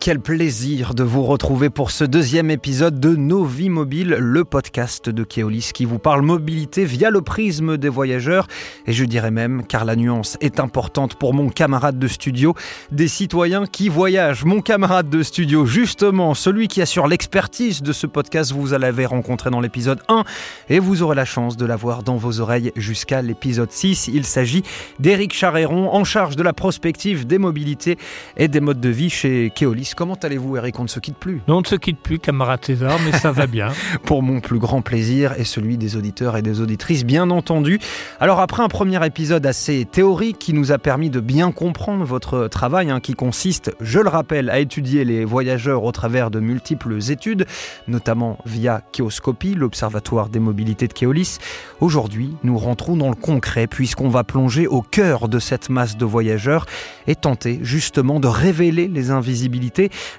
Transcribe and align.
quel 0.00 0.18
plaisir 0.18 0.94
de 0.94 1.02
vous 1.02 1.24
retrouver 1.24 1.68
pour 1.68 1.90
ce 1.90 2.04
deuxième 2.04 2.50
épisode 2.50 3.00
de 3.00 3.14
Nos 3.14 3.44
vies 3.44 3.68
mobiles, 3.68 4.16
le 4.18 4.46
podcast 4.46 5.10
de 5.10 5.24
Keolis 5.24 5.72
qui 5.74 5.84
vous 5.84 5.98
parle 5.98 6.22
mobilité 6.22 6.86
via 6.86 7.10
le 7.10 7.20
prisme 7.20 7.76
des 7.76 7.90
voyageurs 7.90 8.46
et 8.86 8.94
je 8.94 9.04
dirais 9.04 9.30
même, 9.30 9.62
car 9.66 9.84
la 9.84 9.96
nuance 9.96 10.38
est 10.40 10.58
importante 10.58 11.16
pour 11.16 11.34
mon 11.34 11.50
camarade 11.50 11.98
de 11.98 12.08
studio, 12.08 12.54
des 12.90 13.08
citoyens 13.08 13.66
qui 13.66 13.90
voyagent. 13.90 14.46
Mon 14.46 14.62
camarade 14.62 15.10
de 15.10 15.22
studio, 15.22 15.66
justement, 15.66 16.32
celui 16.32 16.66
qui 16.66 16.80
assure 16.80 17.06
l'expertise 17.06 17.82
de 17.82 17.92
ce 17.92 18.06
podcast, 18.06 18.52
vous 18.52 18.68
l'avez 18.68 19.04
rencontré 19.04 19.50
dans 19.50 19.60
l'épisode 19.60 20.00
1 20.08 20.24
et 20.70 20.78
vous 20.78 21.02
aurez 21.02 21.16
la 21.16 21.26
chance 21.26 21.58
de 21.58 21.66
l'avoir 21.66 22.02
dans 22.02 22.16
vos 22.16 22.40
oreilles 22.40 22.72
jusqu'à 22.74 23.20
l'épisode 23.20 23.70
6. 23.70 24.08
Il 24.08 24.24
s'agit 24.24 24.62
d'Éric 24.98 25.34
Charéron 25.34 25.92
en 25.92 26.04
charge 26.04 26.36
de 26.36 26.42
la 26.42 26.54
prospective 26.54 27.26
des 27.26 27.38
mobilités 27.38 27.98
et 28.38 28.48
des 28.48 28.60
modes 28.60 28.80
de 28.80 28.88
vie 28.88 29.10
chez 29.10 29.52
Keolis. 29.54 29.89
Comment 29.94 30.14
allez-vous, 30.14 30.56
Eric? 30.56 30.78
On 30.78 30.84
ne 30.84 30.88
se 30.88 31.00
quitte 31.00 31.16
plus. 31.16 31.42
Non, 31.48 31.58
on 31.58 31.60
ne 31.60 31.66
se 31.66 31.74
quitte 31.74 31.98
plus, 31.98 32.18
camarade 32.18 32.64
César, 32.64 32.98
mais 33.04 33.16
ça 33.18 33.32
va 33.32 33.46
bien. 33.46 33.68
Pour 34.04 34.22
mon 34.22 34.40
plus 34.40 34.58
grand 34.58 34.82
plaisir 34.82 35.34
et 35.38 35.44
celui 35.44 35.76
des 35.76 35.96
auditeurs 35.96 36.36
et 36.36 36.42
des 36.42 36.60
auditrices, 36.60 37.04
bien 37.04 37.30
entendu. 37.30 37.78
Alors, 38.20 38.40
après 38.40 38.62
un 38.62 38.68
premier 38.68 39.04
épisode 39.04 39.46
assez 39.46 39.84
théorique 39.84 40.38
qui 40.38 40.52
nous 40.52 40.72
a 40.72 40.78
permis 40.78 41.10
de 41.10 41.20
bien 41.20 41.52
comprendre 41.52 42.04
votre 42.04 42.48
travail, 42.48 42.90
hein, 42.90 43.00
qui 43.00 43.14
consiste, 43.14 43.72
je 43.80 44.00
le 44.00 44.08
rappelle, 44.08 44.50
à 44.50 44.58
étudier 44.58 45.04
les 45.04 45.24
voyageurs 45.24 45.84
au 45.84 45.92
travers 45.92 46.30
de 46.30 46.40
multiples 46.40 46.98
études, 47.10 47.46
notamment 47.88 48.38
via 48.46 48.82
Kéoscopie, 48.92 49.54
l'Observatoire 49.54 50.28
des 50.28 50.40
mobilités 50.40 50.88
de 50.88 50.92
Keolis, 50.92 51.38
aujourd'hui, 51.80 52.34
nous 52.42 52.58
rentrons 52.58 52.96
dans 52.96 53.08
le 53.08 53.14
concret 53.14 53.66
puisqu'on 53.66 54.08
va 54.08 54.24
plonger 54.24 54.66
au 54.66 54.82
cœur 54.82 55.28
de 55.28 55.38
cette 55.38 55.68
masse 55.70 55.96
de 55.96 56.04
voyageurs 56.04 56.66
et 57.06 57.14
tenter 57.14 57.60
justement 57.62 58.20
de 58.20 58.28
révéler 58.28 58.88
les 58.88 59.10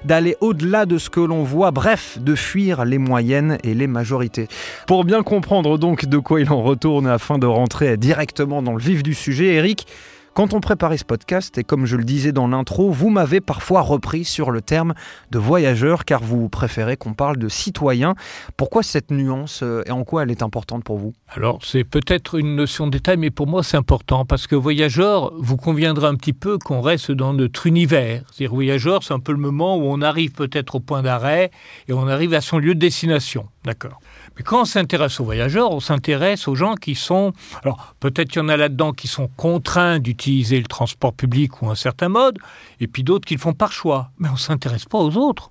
d'aller 0.04 0.36
au-delà 0.40 0.86
de 0.86 0.98
ce 0.98 1.10
que 1.10 1.20
l'on 1.20 1.44
voit, 1.44 1.70
bref, 1.70 2.18
de 2.20 2.34
fuir 2.34 2.84
les 2.84 2.98
moyennes 2.98 3.58
et 3.62 3.74
les 3.74 3.86
majorités. 3.86 4.48
Pour 4.86 5.04
bien 5.04 5.22
comprendre 5.22 5.78
donc 5.78 6.06
de 6.06 6.18
quoi 6.18 6.40
il 6.40 6.50
en 6.50 6.62
retourne 6.62 7.06
afin 7.06 7.38
de 7.38 7.46
rentrer 7.46 7.96
directement 7.96 8.62
dans 8.62 8.72
le 8.72 8.82
vif 8.82 9.02
du 9.02 9.14
sujet, 9.14 9.54
Eric, 9.54 9.86
quand 10.34 10.54
on 10.54 10.60
préparait 10.60 10.96
ce 10.96 11.04
podcast, 11.04 11.58
et 11.58 11.64
comme 11.64 11.84
je 11.84 11.96
le 11.96 12.04
disais 12.04 12.32
dans 12.32 12.48
l'intro, 12.48 12.90
vous 12.90 13.10
m'avez 13.10 13.40
parfois 13.40 13.82
repris 13.82 14.24
sur 14.24 14.50
le 14.50 14.62
terme 14.62 14.94
de 15.30 15.38
voyageur, 15.38 16.04
car 16.04 16.22
vous 16.22 16.48
préférez 16.48 16.96
qu'on 16.96 17.12
parle 17.12 17.36
de 17.36 17.48
citoyen. 17.48 18.14
Pourquoi 18.56 18.82
cette 18.82 19.10
nuance 19.10 19.60
euh, 19.62 19.82
et 19.86 19.90
en 19.90 20.04
quoi 20.04 20.22
elle 20.22 20.30
est 20.30 20.42
importante 20.42 20.84
pour 20.84 20.96
vous? 20.96 21.12
Alors, 21.28 21.58
c'est 21.62 21.84
peut-être 21.84 22.38
une 22.38 22.56
notion 22.56 22.86
de 22.86 22.92
détail, 22.92 23.18
mais 23.18 23.30
pour 23.30 23.46
moi, 23.46 23.62
c'est 23.62 23.76
important, 23.76 24.24
parce 24.24 24.46
que 24.46 24.56
voyageur, 24.56 25.32
vous 25.36 25.58
conviendra 25.58 26.08
un 26.08 26.14
petit 26.14 26.32
peu 26.32 26.56
qu'on 26.56 26.80
reste 26.80 27.12
dans 27.12 27.34
notre 27.34 27.66
univers. 27.66 28.22
C'est-à-dire, 28.32 28.54
voyageur, 28.54 29.02
c'est 29.02 29.14
un 29.14 29.20
peu 29.20 29.32
le 29.32 29.38
moment 29.38 29.76
où 29.76 29.82
on 29.84 30.00
arrive 30.00 30.32
peut-être 30.32 30.76
au 30.76 30.80
point 30.80 31.02
d'arrêt 31.02 31.50
et 31.88 31.92
on 31.92 32.08
arrive 32.08 32.32
à 32.32 32.40
son 32.40 32.58
lieu 32.58 32.74
de 32.74 32.80
destination. 32.80 33.48
D'accord 33.64 34.00
mais 34.36 34.42
quand 34.42 34.62
on 34.62 34.64
s'intéresse 34.64 35.20
aux 35.20 35.24
voyageurs, 35.24 35.70
on 35.70 35.80
s'intéresse 35.80 36.48
aux 36.48 36.54
gens 36.54 36.74
qui 36.74 36.94
sont... 36.94 37.32
Alors 37.62 37.94
peut-être 38.00 38.28
qu'il 38.28 38.40
y 38.40 38.44
en 38.44 38.48
a 38.48 38.56
là-dedans 38.56 38.92
qui 38.92 39.08
sont 39.08 39.28
contraints 39.36 39.98
d'utiliser 39.98 40.58
le 40.58 40.66
transport 40.66 41.12
public 41.12 41.62
ou 41.62 41.70
un 41.70 41.74
certain 41.74 42.08
mode, 42.08 42.38
et 42.80 42.86
puis 42.86 43.04
d'autres 43.04 43.26
qui 43.26 43.34
le 43.34 43.40
font 43.40 43.52
par 43.52 43.72
choix. 43.72 44.10
Mais 44.18 44.28
on 44.28 44.32
ne 44.32 44.38
s'intéresse 44.38 44.86
pas 44.86 44.98
aux 44.98 45.16
autres. 45.16 45.50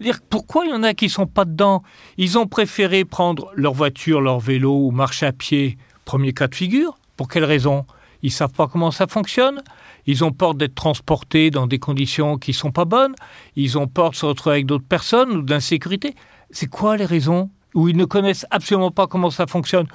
Dire 0.00 0.18
pourquoi 0.28 0.66
il 0.66 0.70
y 0.70 0.74
en 0.74 0.82
a 0.82 0.94
qui 0.94 1.08
sont 1.08 1.26
pas 1.26 1.44
dedans? 1.44 1.82
Ils 2.18 2.38
ont 2.38 2.46
préféré 2.46 3.04
prendre 3.04 3.50
leur 3.54 3.72
voiture, 3.72 4.20
leur 4.20 4.40
vélo 4.40 4.86
ou 4.86 4.90
marcher 4.90 5.26
à 5.26 5.32
pied. 5.32 5.78
Premier 6.04 6.32
cas 6.32 6.48
de 6.48 6.54
figure. 6.54 6.98
Pour 7.16 7.28
quelle 7.28 7.44
raison? 7.44 7.86
Ils 8.22 8.30
savent 8.30 8.52
pas 8.52 8.66
comment 8.66 8.90
ça 8.90 9.06
fonctionne. 9.06 9.62
Ils 10.06 10.22
ont 10.24 10.32
peur 10.32 10.54
d'être 10.54 10.74
transportés 10.74 11.50
dans 11.50 11.66
des 11.66 11.78
conditions 11.78 12.36
qui 12.36 12.52
sont 12.52 12.72
pas 12.72 12.84
bonnes. 12.84 13.14
Ils 13.56 13.78
ont 13.78 13.86
peur 13.86 14.10
de 14.10 14.16
se 14.16 14.26
retrouver 14.26 14.56
avec 14.56 14.66
d'autres 14.66 14.86
personnes 14.86 15.30
ou 15.30 15.42
d'insécurité. 15.42 16.14
C'est 16.50 16.68
quoi 16.68 16.96
les 16.96 17.06
raisons? 17.06 17.50
Où 17.76 17.88
ils 17.88 17.96
ne 17.96 18.06
connaissent 18.06 18.46
absolument 18.50 18.90
pas 18.90 19.06
comment 19.06 19.30
ça 19.30 19.46
fonctionne. 19.46 19.86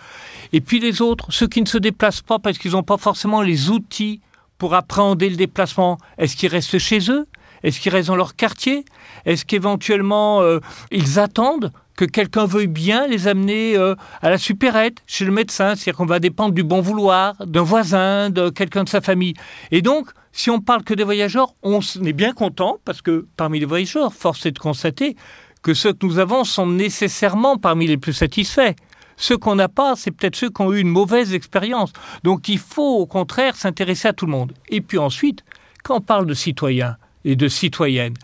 Et 0.53 0.62
puis 0.62 0.80
les 0.80 1.02
autres, 1.02 1.25
ceux 1.31 1.47
qui 1.47 1.62
ne 1.62 1.68
se 1.68 1.80
déplacent 1.80 2.22
pas 2.22 2.40
parce 2.40 2.58
qu'ils 2.58 2.72
n'ont 2.72 2.84
pas 2.84 2.97
forcément 2.97 3.42
les 3.42 3.69
outils 3.69 4.22
pour 4.58 4.75
appréhender 4.75 5.30
le 5.30 5.36
déplacement, 5.36 5.97
est-ce 6.18 6.38
qu'ils 6.38 6.50
restent 6.50 6.78
chez 6.78 7.09
eux? 7.09 7.25
Est-ce 7.64 7.80
qu'ils 7.80 7.92
restent 7.92 8.08
dans 8.09 8.16
leur 8.16 8.36
quartier? 8.36 8.86
Est-ce 9.25 9.46
qu'éventuellement 9.46 10.42
euh, 10.42 10.59
ils 10.92 11.19
attendent 11.19 11.72
que 11.96 12.06
quelqu'un 12.06 12.46
veuille 12.46 12.68
bien 12.68 13.08
les 13.08 13.28
amener 13.28 13.75
euh, 13.75 13.96
à 14.22 14.30
la 14.30 14.38
supérette, 14.38 14.98
chez 15.08 15.25
le 15.25 15.31
médecin? 15.31 15.75
C'est-à-dire 15.75 15.98
qu'on 15.98 16.06
va 16.06 16.19
dépendre 16.19 16.53
du 16.53 16.63
bon 16.63 16.81
vouloir, 16.81 17.36
d'un 17.46 17.63
voisin, 17.63 18.30
de 18.30 18.50
quelqu'un 18.50 18.84
de 18.84 18.90
sa 18.90 19.02
famille. 19.02 19.34
Et 19.72 19.81
donc, 19.81 20.08
si 20.31 20.52
on 20.52 20.59
parle 20.59 20.84
que 20.84 20.94
des 20.94 21.03
voyageurs, 21.03 21.53
on 21.63 21.80
est 21.81 22.13
bien 22.13 22.34
content 22.34 22.78
parce 22.86 23.02
que 23.02 23.28
parmi 23.38 23.59
les 23.59 23.66
voyageurs, 23.66 24.13
force 24.13 24.46
est 24.46 24.52
de 24.52 24.59
constater 24.59 25.16
que 25.62 25.74
ceux 25.74 25.94
que 25.94 26.06
nous 26.06 26.20
avons 26.20 26.44
sont 26.44 26.68
nécessairement 26.68 27.58
parmi 27.58 27.88
les 27.88 27.98
plus 27.98 28.14
satisfaits. 28.14 28.74
Ceux 29.18 29.38
qu'on 29.38 29.56
n'a 29.56 29.70
pas, 29.70 29.96
c'est 29.96 30.12
peut-être 30.12 30.36
ceux 30.36 30.50
qui 30.50 30.62
ont 30.62 30.74
eu 30.74 30.80
une 30.80 30.90
mauvaise 30.90 31.34
expérience. 31.34 31.94
Donc 32.24 32.50
il 32.50 32.58
faut 32.58 32.98
au 32.98 33.06
contraire 33.06 33.56
s'intéresser 33.56 34.08
à 34.08 34.14
tout 34.14 34.26
le 34.26 34.32
monde. 34.32 34.54
Et 34.70 34.82
puis 34.82 34.98
ensuite, 34.98 35.44
quand 35.84 35.98
on 35.98 36.02
parle 36.02 36.26
de 36.26 36.34
citoyens 36.34 36.98
et 37.24 37.36
de 37.36 37.48
citoyennes, 37.48 38.16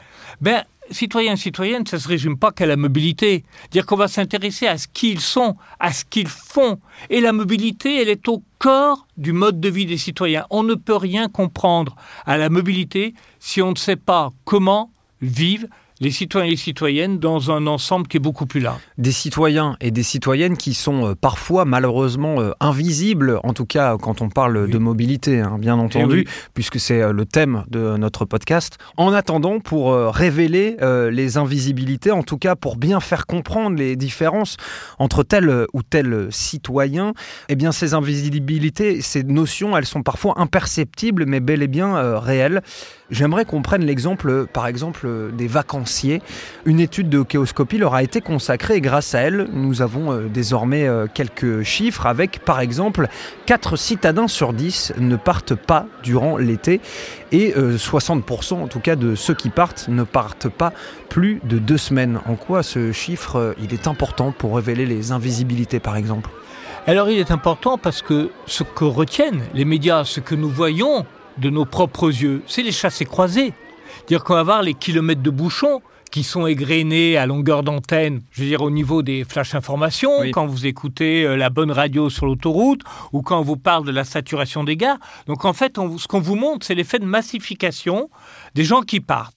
ben 0.41 0.63
citoyens 0.89 1.33
et 1.33 1.37
citoyennes, 1.37 1.85
ça 1.85 1.97
ne 1.97 2.01
se 2.01 2.07
résume 2.07 2.37
pas 2.37 2.51
qu'à 2.51 2.65
la 2.65 2.77
mobilité. 2.77 3.43
Dire 3.71 3.85
qu'on 3.85 3.95
va 3.95 4.07
s'intéresser 4.07 4.67
à 4.67 4.77
ce 4.77 4.87
qu'ils 4.87 5.19
sont, 5.19 5.55
à 5.79 5.93
ce 5.93 6.05
qu'ils 6.05 6.27
font. 6.27 6.79
Et 7.09 7.21
la 7.21 7.33
mobilité, 7.33 8.01
elle 8.01 8.09
est 8.09 8.27
au 8.27 8.43
corps 8.57 9.05
du 9.17 9.33
mode 9.33 9.59
de 9.59 9.69
vie 9.69 9.85
des 9.85 9.97
citoyens. 9.97 10.45
On 10.49 10.63
ne 10.63 10.75
peut 10.75 10.95
rien 10.95 11.27
comprendre 11.27 11.95
à 12.25 12.37
la 12.37 12.49
mobilité 12.49 13.13
si 13.39 13.61
on 13.61 13.71
ne 13.71 13.77
sait 13.77 13.95
pas 13.97 14.31
comment 14.45 14.91
vivent 15.21 15.67
les 15.99 16.11
citoyens 16.11 16.47
et 16.47 16.51
les 16.51 16.57
citoyennes 16.57 17.19
dans 17.19 17.51
un 17.51 17.65
ensemble 17.67 18.07
qui 18.07 18.17
est 18.17 18.21
beaucoup 18.21 18.45
plus 18.45 18.59
large. 18.59 18.81
Des 18.97 19.11
citoyens 19.11 19.75
et 19.81 19.91
des 19.91 20.03
citoyennes 20.03 20.57
qui 20.57 20.73
sont 20.73 21.07
euh, 21.07 21.15
parfois 21.15 21.65
malheureusement 21.65 22.39
euh, 22.39 22.51
invisibles, 22.59 23.39
en 23.43 23.53
tout 23.53 23.65
cas 23.65 23.97
quand 23.97 24.21
on 24.21 24.29
parle 24.29 24.69
de 24.69 24.77
mobilité, 24.77 25.39
hein, 25.39 25.57
bien 25.59 25.77
entendu, 25.77 26.25
eh 26.27 26.49
puisque 26.53 26.79
c'est 26.79 27.01
euh, 27.01 27.11
le 27.11 27.25
thème 27.25 27.63
de 27.69 27.97
notre 27.97 28.25
podcast. 28.25 28.77
En 28.97 29.13
attendant, 29.13 29.59
pour 29.59 29.93
révéler 29.93 30.77
les 31.11 31.37
invisibilités, 31.37 32.11
en 32.11 32.23
tout 32.23 32.37
cas 32.37 32.55
pour 32.55 32.77
bien 32.77 32.99
faire 32.99 33.25
comprendre 33.25 33.77
les 33.77 33.95
différences 33.95 34.57
entre 34.99 35.23
tel 35.23 35.65
ou 35.73 35.83
tel 35.83 36.27
citoyen, 36.31 37.13
eh 37.49 37.55
bien 37.55 37.71
ces 37.71 37.93
invisibilités, 37.93 39.01
ces 39.01 39.23
notions, 39.23 39.75
elles 39.77 39.85
sont 39.85 40.03
parfois 40.03 40.35
imperceptibles, 40.37 41.25
mais 41.25 41.39
bel 41.39 41.61
et 41.61 41.67
bien 41.67 42.19
réelles. 42.19 42.61
J'aimerais 43.09 43.45
qu'on 43.45 43.61
prenne 43.61 43.85
l'exemple, 43.85 44.47
par 44.47 44.67
exemple, 44.67 45.31
des 45.33 45.47
Une 46.65 46.79
étude 46.79 47.09
de 47.09 47.21
Kéoscopie 47.21 47.77
leur 47.77 47.95
a 47.95 48.03
été 48.03 48.21
consacrée 48.21 48.75
et 48.75 48.81
grâce 48.81 49.15
à 49.15 49.19
elle, 49.19 49.47
nous 49.53 49.81
avons 49.81 50.11
euh, 50.11 50.27
désormais 50.27 50.87
euh, 50.87 51.07
quelques 51.11 51.63
chiffres 51.63 52.05
avec, 52.05 52.39
par 52.39 52.59
exemple, 52.59 53.07
4 53.45 53.75
citadins 53.75 54.27
sur 54.27 54.53
10 54.53 54.93
ne 54.99 55.15
partent 55.15 55.55
pas 55.55 55.85
durant 56.03 56.37
l'été 56.37 56.81
et 57.31 57.53
60% 57.53 58.53
euh, 58.59 58.63
en 58.63 58.67
tout 58.67 58.79
cas 58.79 58.95
de 58.95 59.15
ceux 59.15 59.33
qui 59.33 59.49
partent 59.49 59.87
ne 59.87 60.03
partent 60.03 60.49
pas 60.49 60.73
plus 61.09 61.39
de 61.43 61.57
deux 61.57 61.77
semaines. 61.77 62.19
En 62.25 62.35
quoi 62.35 62.63
ce 62.63 62.91
chiffre, 62.91 63.55
il 63.61 63.73
est 63.73 63.87
important 63.87 64.31
pour 64.31 64.55
révéler 64.55 64.85
les 64.85 65.11
invisibilités, 65.11 65.79
par 65.79 65.95
exemple? 65.95 66.29
Alors 66.85 67.09
il 67.09 67.19
est 67.19 67.31
important 67.31 67.77
parce 67.77 68.01
que 68.01 68.29
ce 68.45 68.63
que 68.63 68.85
retiennent 68.85 69.41
les 69.53 69.65
médias, 69.65 70.05
ce 70.05 70.19
que 70.19 70.35
nous 70.35 70.49
voyons 70.49 71.05
de 71.37 71.49
nos 71.49 71.65
propres 71.65 72.07
yeux, 72.07 72.41
c'est 72.47 72.63
les 72.63 72.71
chassés 72.71 73.05
croisés. 73.05 73.53
Dire 74.07 74.23
qu'on 74.23 74.35
va 74.35 74.43
voir 74.43 74.61
les 74.61 74.73
kilomètres 74.73 75.21
de 75.21 75.29
bouchons 75.29 75.81
qui 76.11 76.23
sont 76.23 76.47
égrenés 76.47 77.17
à 77.17 77.25
longueur 77.25 77.61
d'antenne, 77.61 78.21
je 78.31 78.41
veux 78.41 78.47
dire 78.47 78.61
au 78.61 78.71
niveau 78.71 79.01
des 79.01 79.25
flash 79.25 79.53
informations, 79.53 80.11
quand 80.31 80.47
vous 80.47 80.65
écoutez 80.65 81.23
euh, 81.23 81.35
la 81.35 81.49
bonne 81.49 81.71
radio 81.71 82.09
sur 82.09 82.25
l'autoroute 82.25 82.81
ou 83.11 83.21
quand 83.21 83.39
on 83.39 83.43
vous 83.43 83.57
parle 83.57 83.85
de 83.85 83.91
la 83.91 84.05
saturation 84.05 84.63
des 84.63 84.77
gares. 84.77 84.97
Donc 85.27 85.43
en 85.43 85.51
fait, 85.51 85.75
ce 85.97 86.07
qu'on 86.07 86.21
vous 86.21 86.35
montre, 86.35 86.65
c'est 86.65 86.75
l'effet 86.75 86.99
de 86.99 87.05
massification 87.05 88.09
des 88.55 88.63
gens 88.63 88.81
qui 88.81 89.01
partent. 89.01 89.36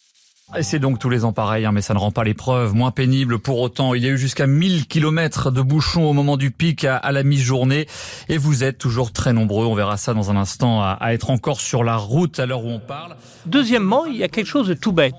Et 0.56 0.64
c'est 0.64 0.80
donc 0.80 0.98
tous 0.98 1.08
les 1.08 1.24
ans 1.24 1.32
pareil, 1.32 1.64
hein, 1.64 1.70
mais 1.70 1.80
ça 1.80 1.94
ne 1.94 1.98
rend 2.00 2.10
pas 2.10 2.24
l'épreuve 2.24 2.74
moins 2.74 2.90
pénible 2.90 3.38
pour 3.38 3.60
autant. 3.60 3.94
Il 3.94 4.02
y 4.02 4.08
a 4.08 4.10
eu 4.10 4.18
jusqu'à 4.18 4.48
1000 4.48 4.88
km 4.88 5.52
de 5.52 5.62
bouchons 5.62 6.10
au 6.10 6.12
moment 6.12 6.36
du 6.36 6.50
pic 6.50 6.84
à, 6.84 7.12
la 7.12 7.22
mi-journée. 7.22 7.86
Et 8.28 8.36
vous 8.36 8.64
êtes 8.64 8.76
toujours 8.76 9.12
très 9.12 9.32
nombreux, 9.32 9.64
on 9.64 9.76
verra 9.76 9.96
ça 9.96 10.12
dans 10.12 10.30
un 10.32 10.36
instant, 10.36 10.82
à, 10.82 10.98
à 11.00 11.14
être 11.14 11.30
encore 11.30 11.60
sur 11.60 11.84
la 11.84 11.96
route 11.96 12.40
à 12.40 12.46
l'heure 12.46 12.64
où 12.64 12.68
on 12.68 12.80
parle. 12.80 13.14
Deuxièmement, 13.46 14.06
il 14.06 14.16
y 14.16 14.24
a 14.24 14.28
quelque 14.28 14.48
chose 14.48 14.66
de 14.66 14.74
tout 14.74 14.92
bête. 14.92 15.14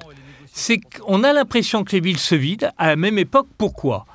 C'est 0.51 0.79
qu'on 0.79 1.23
a 1.23 1.31
l'impression 1.31 1.85
que 1.85 1.93
les 1.93 2.01
villes 2.01 2.19
se 2.19 2.35
vident 2.35 2.69
à 2.77 2.87
la 2.87 2.95
même 2.97 3.17
époque. 3.17 3.47
Pourquoi? 3.57 4.05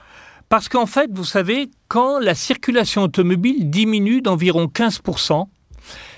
Parce 0.50 0.68
qu'en 0.68 0.86
fait, 0.86 1.10
vous 1.12 1.24
savez, 1.24 1.70
quand 1.88 2.18
la 2.18 2.34
circulation 2.34 3.02
automobile 3.02 3.70
diminue 3.70 4.20
d'environ 4.20 4.66
15%, 4.66 5.46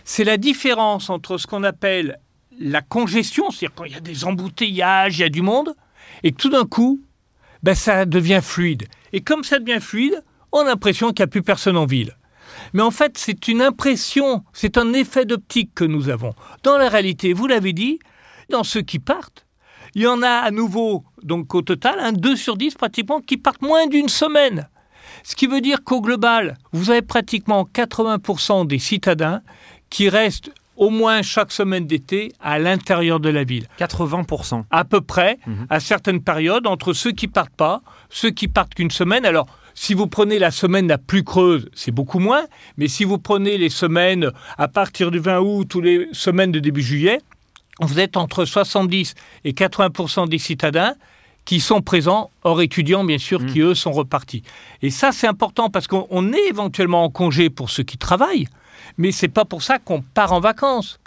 c'est 0.04 0.24
la 0.24 0.38
différence 0.38 1.08
entre 1.08 1.38
ce 1.38 1.46
qu'on 1.46 1.62
appelle 1.62 2.18
la 2.58 2.82
congestion, 2.82 3.50
c'est-à-dire 3.50 3.74
quand 3.74 3.84
il 3.84 3.92
y 3.92 3.96
a 3.96 4.00
des 4.00 4.24
embouteillages, 4.24 5.18
il 5.18 5.22
y 5.22 5.24
a 5.24 5.28
du 5.28 5.42
monde, 5.42 5.74
et 6.22 6.32
tout 6.32 6.48
d'un 6.48 6.64
coup, 6.64 7.00
ben, 7.62 7.74
ça 7.74 8.04
devient 8.04 8.40
fluide. 8.42 8.86
Et 9.12 9.20
comme 9.20 9.44
ça 9.44 9.58
devient 9.58 9.80
fluide, 9.80 10.22
on 10.52 10.60
a 10.60 10.64
l'impression 10.64 11.08
qu'il 11.08 11.22
n'y 11.22 11.28
a 11.28 11.28
plus 11.28 11.42
personne 11.42 11.76
en 11.76 11.86
ville. 11.86 12.16
Mais 12.72 12.82
en 12.82 12.90
fait, 12.90 13.18
c'est 13.18 13.48
une 13.48 13.62
impression, 13.62 14.44
c'est 14.52 14.78
un 14.78 14.92
effet 14.92 15.24
d'optique 15.24 15.74
que 15.74 15.84
nous 15.84 16.08
avons. 16.08 16.34
Dans 16.62 16.76
la 16.76 16.88
réalité, 16.88 17.32
vous 17.32 17.46
l'avez 17.46 17.72
dit, 17.72 17.98
dans 18.50 18.64
ceux 18.64 18.82
qui 18.82 18.98
partent, 18.98 19.46
il 19.94 20.02
y 20.02 20.06
en 20.06 20.22
a 20.22 20.30
à 20.30 20.50
nouveau, 20.50 21.04
donc 21.22 21.54
au 21.54 21.62
total, 21.62 21.98
un 21.98 22.12
2 22.12 22.36
sur 22.36 22.56
10 22.56 22.74
pratiquement, 22.74 23.20
qui 23.20 23.36
partent 23.36 23.62
moins 23.62 23.86
d'une 23.86 24.08
semaine. 24.08 24.68
Ce 25.24 25.34
qui 25.34 25.46
veut 25.46 25.60
dire 25.60 25.82
qu'au 25.82 26.00
global, 26.00 26.56
vous 26.72 26.90
avez 26.90 27.02
pratiquement 27.02 27.64
80% 27.64 28.66
des 28.66 28.78
citadins 28.78 29.42
qui 29.90 30.08
restent 30.08 30.50
au 30.78 30.90
moins 30.90 31.22
chaque 31.22 31.52
semaine 31.52 31.86
d'été 31.86 32.32
à 32.40 32.58
l'intérieur 32.58 33.20
de 33.20 33.28
la 33.28 33.44
ville. 33.44 33.66
80%. 33.78 34.64
À 34.70 34.84
peu 34.84 35.00
près, 35.00 35.38
mhm. 35.46 35.66
à 35.68 35.80
certaines 35.80 36.22
périodes, 36.22 36.66
entre 36.66 36.92
ceux 36.92 37.12
qui 37.12 37.28
partent 37.28 37.54
pas, 37.54 37.82
ceux 38.08 38.30
qui 38.30 38.48
partent 38.48 38.74
qu'une 38.74 38.90
semaine. 38.90 39.26
Alors, 39.26 39.46
si 39.74 39.92
vous 39.92 40.06
prenez 40.06 40.38
la 40.38 40.50
semaine 40.50 40.88
la 40.88 40.98
plus 40.98 41.24
creuse, 41.24 41.68
c'est 41.74 41.90
beaucoup 41.90 42.20
moins. 42.20 42.44
Mais 42.78 42.88
si 42.88 43.04
vous 43.04 43.18
prenez 43.18 43.58
les 43.58 43.68
semaines 43.68 44.30
à 44.56 44.68
partir 44.68 45.10
du 45.10 45.18
20 45.18 45.40
août 45.40 45.74
ou 45.74 45.80
les 45.80 46.08
semaines 46.12 46.52
de 46.52 46.60
début 46.60 46.82
juillet, 46.82 47.20
vous 47.80 48.00
êtes 48.00 48.16
entre 48.16 48.44
70 48.44 49.14
et 49.44 49.52
80% 49.52 50.28
des 50.28 50.38
citadins 50.38 50.94
qui 51.44 51.60
sont 51.60 51.80
présents, 51.80 52.30
hors 52.44 52.60
étudiants 52.60 53.04
bien 53.04 53.18
sûr, 53.18 53.44
qui 53.46 53.60
mhm. 53.60 53.68
eux 53.68 53.74
sont 53.74 53.92
repartis. 53.92 54.42
Et 54.82 54.90
ça 54.90 55.12
c'est 55.12 55.26
important 55.26 55.70
parce 55.70 55.86
qu'on 55.86 56.32
est 56.32 56.48
éventuellement 56.50 57.04
en 57.04 57.10
congé 57.10 57.48
pour 57.48 57.70
ceux 57.70 57.84
qui 57.84 57.98
travaillent, 57.98 58.48
mais 58.96 59.12
c'est 59.12 59.28
pas 59.28 59.44
pour 59.44 59.62
ça 59.62 59.78
qu'on 59.78 60.02
part 60.02 60.32
en 60.32 60.40
vacances. 60.40 60.98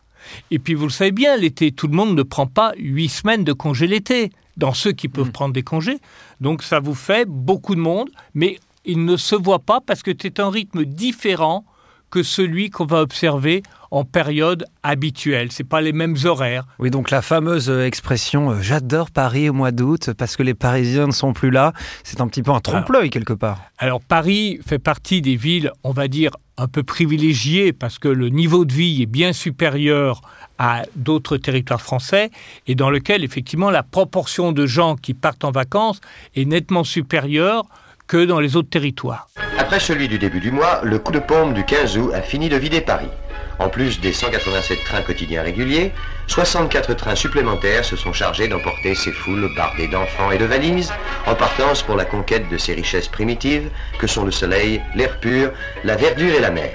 Et 0.51 0.59
puis 0.59 0.73
vous 0.73 0.85
le 0.85 0.91
savez 0.91 1.11
bien, 1.11 1.35
l'été, 1.35 1.71
tout 1.71 1.87
le 1.87 1.95
monde 1.95 2.15
ne 2.15 2.23
prend 2.23 2.47
pas 2.47 2.73
huit 2.77 3.09
semaines 3.09 3.43
de 3.43 3.53
congé 3.53 3.87
l'été, 3.87 4.31
dans 4.57 4.73
ceux 4.73 4.91
qui 4.91 5.07
peuvent 5.07 5.29
mm. 5.29 5.31
prendre 5.31 5.53
des 5.53 5.63
congés. 5.63 5.99
Donc 6.39 6.63
ça 6.63 6.79
vous 6.79 6.93
fait 6.93 7.25
beaucoup 7.27 7.75
de 7.75 7.79
monde, 7.79 8.09
mais 8.33 8.59
il 8.85 9.05
ne 9.05 9.17
se 9.17 9.35
voit 9.35 9.59
pas 9.59 9.81
parce 9.81 10.03
que 10.03 10.11
c'est 10.19 10.39
un 10.39 10.49
rythme 10.49 10.85
différent 10.85 11.65
que 12.09 12.23
celui 12.23 12.69
qu'on 12.69 12.85
va 12.85 13.01
observer 13.01 13.63
en 13.91 14.05
période 14.05 14.65
habituelle. 14.83 15.51
C'est 15.51 15.65
pas 15.65 15.81
les 15.81 15.91
mêmes 15.91 16.15
horaires. 16.23 16.65
Oui, 16.79 16.89
donc 16.89 17.11
la 17.11 17.21
fameuse 17.21 17.69
euh, 17.69 17.85
expression 17.85 18.51
euh, 18.51 18.61
j'adore 18.61 19.11
Paris 19.11 19.49
au 19.49 19.53
mois 19.53 19.71
d'août 19.71 20.11
parce 20.17 20.37
que 20.37 20.43
les 20.43 20.53
Parisiens 20.53 21.07
ne 21.07 21.11
sont 21.11 21.33
plus 21.33 21.51
là, 21.51 21.73
c'est 22.03 22.21
un 22.21 22.27
petit 22.27 22.41
peu 22.41 22.51
un 22.51 22.61
trompe-l'œil 22.61 23.09
quelque 23.09 23.33
part. 23.33 23.59
Alors 23.77 24.01
Paris 24.01 24.59
fait 24.65 24.79
partie 24.79 25.21
des 25.21 25.35
villes, 25.35 25.71
on 25.83 25.91
va 25.91 26.07
dire 26.07 26.31
un 26.57 26.67
peu 26.67 26.83
privilégiées 26.83 27.73
parce 27.73 27.99
que 27.99 28.07
le 28.07 28.29
niveau 28.29 28.65
de 28.65 28.73
vie 28.73 29.01
est 29.01 29.07
bien 29.07 29.33
supérieur 29.33 30.21
à 30.57 30.83
d'autres 30.95 31.37
territoires 31.37 31.81
français 31.81 32.29
et 32.67 32.75
dans 32.75 32.89
lequel 32.89 33.23
effectivement 33.23 33.71
la 33.71 33.83
proportion 33.83 34.51
de 34.51 34.65
gens 34.65 34.95
qui 34.95 35.13
partent 35.13 35.43
en 35.43 35.51
vacances 35.51 35.99
est 36.35 36.45
nettement 36.45 36.83
supérieure 36.83 37.63
que 38.07 38.25
dans 38.25 38.39
les 38.39 38.55
autres 38.55 38.69
territoires. 38.69 39.27
Après 39.61 39.79
celui 39.79 40.07
du 40.07 40.17
début 40.17 40.39
du 40.39 40.49
mois, 40.49 40.79
le 40.81 40.97
coup 40.97 41.11
de 41.11 41.19
pompe 41.19 41.53
du 41.53 41.63
15 41.63 41.95
août 41.99 42.11
a 42.15 42.23
fini 42.23 42.49
de 42.49 42.55
vider 42.55 42.81
Paris. 42.81 43.11
En 43.59 43.69
plus 43.69 44.01
des 44.01 44.11
187 44.11 44.83
trains 44.83 45.03
quotidiens 45.03 45.43
réguliers, 45.43 45.91
64 46.25 46.95
trains 46.95 47.13
supplémentaires 47.13 47.85
se 47.85 47.95
sont 47.95 48.11
chargés 48.11 48.47
d'emporter 48.47 48.95
ces 48.95 49.11
foules 49.11 49.49
bardées 49.55 49.87
d'enfants 49.87 50.31
et 50.31 50.39
de 50.39 50.45
valises 50.45 50.91
en 51.27 51.35
partance 51.35 51.83
pour 51.83 51.95
la 51.95 52.05
conquête 52.05 52.49
de 52.49 52.57
ces 52.57 52.73
richesses 52.73 53.07
primitives 53.07 53.69
que 53.99 54.07
sont 54.07 54.25
le 54.25 54.31
soleil, 54.31 54.81
l'air 54.95 55.19
pur, 55.19 55.51
la 55.83 55.95
verdure 55.95 56.33
et 56.33 56.41
la 56.41 56.49
mer. 56.49 56.71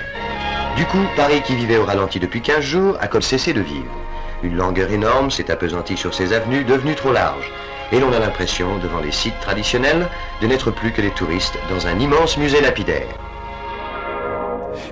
Du 0.77 0.85
coup, 0.85 1.05
Paris 1.17 1.43
qui 1.45 1.57
vivait 1.57 1.79
au 1.79 1.87
ralenti 1.87 2.21
depuis 2.21 2.41
15 2.41 2.61
jours 2.61 2.97
a 3.01 3.09
comme 3.09 3.21
cessé 3.21 3.53
de 3.53 3.63
vivre. 3.63 3.91
Une 4.45 4.57
longueur 4.57 4.93
énorme 4.93 5.33
s'est 5.33 5.51
appesantie 5.51 5.97
sur 5.97 6.15
ses 6.15 6.33
avenues 6.33 6.63
devenues 6.63 6.95
trop 6.95 7.13
larges. 7.13 7.51
Et 7.93 8.01
l'on 8.01 8.13
a 8.13 8.19
l'impression, 8.19 8.79
devant 8.79 9.01
les 9.01 9.13
sites 9.13 9.39
traditionnels, 9.41 10.09
de 10.41 10.47
n'être 10.47 10.71
plus 10.71 10.93
que 10.93 11.01
des 11.01 11.13
touristes 11.13 11.59
dans 11.71 11.87
un 11.87 11.99
immense 11.99 12.37
musée 12.37 12.61
lapidaire. 12.61 13.07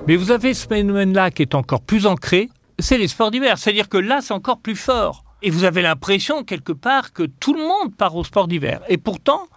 Mais 0.07 0.15
vous 0.15 0.31
avez 0.31 0.53
ce 0.53 0.67
phénomène-là 0.67 1.31
qui 1.31 1.41
est 1.41 1.55
encore 1.55 1.81
plus 1.81 2.05
ancré, 2.05 2.49
c'est 2.79 2.97
les 2.97 3.07
sports 3.07 3.31
d'hiver. 3.31 3.57
C'est-à-dire 3.57 3.89
que 3.89 3.97
là, 3.97 4.19
c'est 4.21 4.33
encore 4.33 4.59
plus 4.59 4.75
fort. 4.75 5.23
Et 5.41 5.49
vous 5.49 5.63
avez 5.63 5.81
l'impression, 5.81 6.43
quelque 6.43 6.71
part, 6.71 7.11
que 7.11 7.23
tout 7.23 7.53
le 7.53 7.61
monde 7.61 7.95
part 7.95 8.15
au 8.15 8.23
sport 8.23 8.47
d'hiver. 8.47 8.81
Et 8.87 8.97
pourtant, 8.97 9.47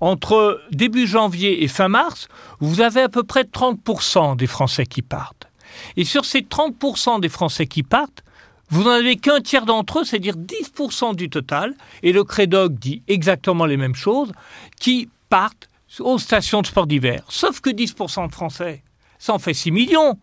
entre 0.00 0.60
début 0.70 1.06
janvier 1.06 1.62
et 1.62 1.68
fin 1.68 1.88
mars, 1.88 2.28
vous 2.60 2.80
avez 2.80 3.02
à 3.02 3.08
peu 3.08 3.22
près 3.22 3.42
30% 3.42 4.36
des 4.36 4.46
Français 4.46 4.86
qui 4.86 5.02
partent. 5.02 5.48
Et 5.96 6.04
sur 6.04 6.24
ces 6.24 6.40
30% 6.40 7.20
des 7.20 7.28
Français 7.28 7.66
qui 7.66 7.82
partent, 7.82 8.22
vous 8.70 8.84
n'en 8.84 8.90
avez 8.90 9.16
qu'un 9.16 9.40
tiers 9.40 9.64
d'entre 9.64 10.00
eux, 10.00 10.04
c'est-à-dire 10.04 10.36
10% 10.36 11.14
du 11.14 11.30
total, 11.30 11.74
et 12.02 12.12
le 12.12 12.24
Crédoc 12.24 12.74
dit 12.74 13.02
exactement 13.08 13.66
les 13.66 13.76
mêmes 13.76 13.94
choses, 13.94 14.32
qui 14.78 15.08
partent 15.30 15.68
aux 16.00 16.18
stations 16.18 16.62
de 16.62 16.66
sport 16.66 16.86
d'hiver. 16.86 17.24
Sauf 17.28 17.60
que 17.60 17.70
10% 17.70 18.28
de 18.28 18.32
Français, 18.32 18.82
ça 19.18 19.34
en 19.34 19.38
fait 19.38 19.54
6 19.54 19.70
millions. 19.70 20.18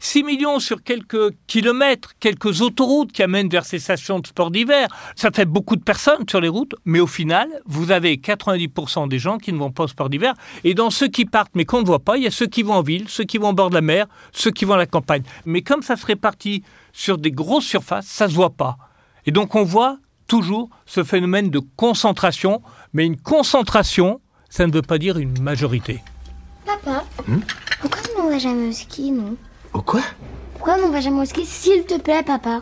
6 0.00 0.22
millions 0.24 0.58
sur 0.60 0.82
quelques 0.82 1.34
kilomètres, 1.46 2.14
quelques 2.20 2.60
autoroutes 2.60 3.12
qui 3.12 3.22
amènent 3.22 3.48
vers 3.48 3.64
ces 3.64 3.78
stations 3.78 4.18
de 4.20 4.26
sport 4.26 4.50
d'hiver. 4.50 4.88
Ça 5.16 5.30
fait 5.30 5.44
beaucoup 5.44 5.76
de 5.76 5.82
personnes 5.82 6.24
sur 6.28 6.40
les 6.40 6.48
routes, 6.48 6.74
mais 6.84 7.00
au 7.00 7.06
final, 7.06 7.48
vous 7.66 7.90
avez 7.90 8.16
90% 8.16 9.08
des 9.08 9.18
gens 9.18 9.38
qui 9.38 9.52
ne 9.52 9.58
vont 9.58 9.70
pas 9.70 9.84
au 9.84 9.88
sport 9.88 10.08
d'hiver. 10.08 10.34
Et 10.64 10.74
dans 10.74 10.90
ceux 10.90 11.08
qui 11.08 11.24
partent, 11.24 11.54
mais 11.54 11.64
qu'on 11.64 11.80
ne 11.80 11.86
voit 11.86 11.98
pas, 11.98 12.16
il 12.16 12.24
y 12.24 12.26
a 12.26 12.30
ceux 12.30 12.46
qui 12.46 12.62
vont 12.62 12.74
en 12.74 12.82
ville, 12.82 13.08
ceux 13.08 13.24
qui 13.24 13.38
vont 13.38 13.50
au 13.50 13.54
bord 13.54 13.70
de 13.70 13.74
la 13.74 13.80
mer, 13.80 14.06
ceux 14.32 14.50
qui 14.50 14.64
vont 14.64 14.74
à 14.74 14.78
la 14.78 14.86
campagne. 14.86 15.22
Mais 15.44 15.62
comme 15.62 15.82
ça 15.82 15.96
se 15.96 16.06
répartit 16.06 16.62
sur 16.92 17.18
des 17.18 17.30
grosses 17.30 17.64
surfaces, 17.64 18.06
ça 18.06 18.26
ne 18.26 18.30
se 18.30 18.34
voit 18.34 18.50
pas. 18.50 18.76
Et 19.26 19.30
donc 19.30 19.54
on 19.54 19.64
voit 19.64 19.98
toujours 20.26 20.68
ce 20.86 21.02
phénomène 21.02 21.50
de 21.50 21.60
concentration, 21.76 22.62
mais 22.92 23.06
une 23.06 23.20
concentration, 23.20 24.20
ça 24.48 24.66
ne 24.66 24.72
veut 24.72 24.82
pas 24.82 24.98
dire 24.98 25.18
une 25.18 25.40
majorité. 25.40 26.02
Papa, 26.64 27.04
hmm? 27.26 27.40
pourquoi 27.80 28.00
on 28.18 28.26
ne 28.26 28.30
va 28.30 28.38
jamais 28.38 28.68
au 28.68 28.72
ski, 28.72 29.10
non 29.10 29.36
Au 29.72 29.82
quoi? 29.82 30.00
Pourquoi 30.54 30.76
on 30.82 30.88
ne 30.88 30.92
va 30.92 31.00
jamais 31.00 31.20
au 31.20 31.24
ski, 31.24 31.44
s'il 31.46 31.84
te 31.84 31.98
plaît, 31.98 32.22
papa? 32.22 32.60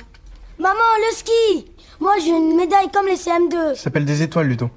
Maman, 0.58 0.74
le 1.10 1.14
ski 1.16 1.70
Moi, 2.00 2.12
j'ai 2.22 2.30
une 2.30 2.56
médaille 2.56 2.90
comme 2.92 3.06
les 3.06 3.16
CM2. 3.16 3.74
Ça 3.74 3.84
s'appelle 3.84 4.04
des 4.04 4.22
étoiles, 4.22 4.48
Ludo. 4.48 4.70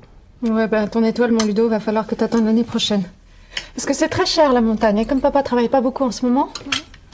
Ouais, 0.44 0.68
bah, 0.68 0.88
ton 0.88 1.04
étoile, 1.04 1.32
mon 1.32 1.46
Ludo, 1.46 1.68
va 1.70 1.80
falloir 1.80 2.08
que 2.08 2.16
t'attendes 2.16 2.46
l'année 2.46 2.64
prochaine. 2.64 3.04
Parce 3.76 3.86
que 3.86 3.94
c'est 3.94 4.10
très 4.10 4.26
cher, 4.26 4.54
la 4.54 4.62
montagne. 4.62 5.00
Et 5.00 5.06
comme 5.06 5.22
papa 5.22 5.44
travaille 5.44 5.70
pas 5.70 5.82
beaucoup 5.82 6.04
en 6.04 6.12
ce 6.12 6.26
moment... 6.26 6.50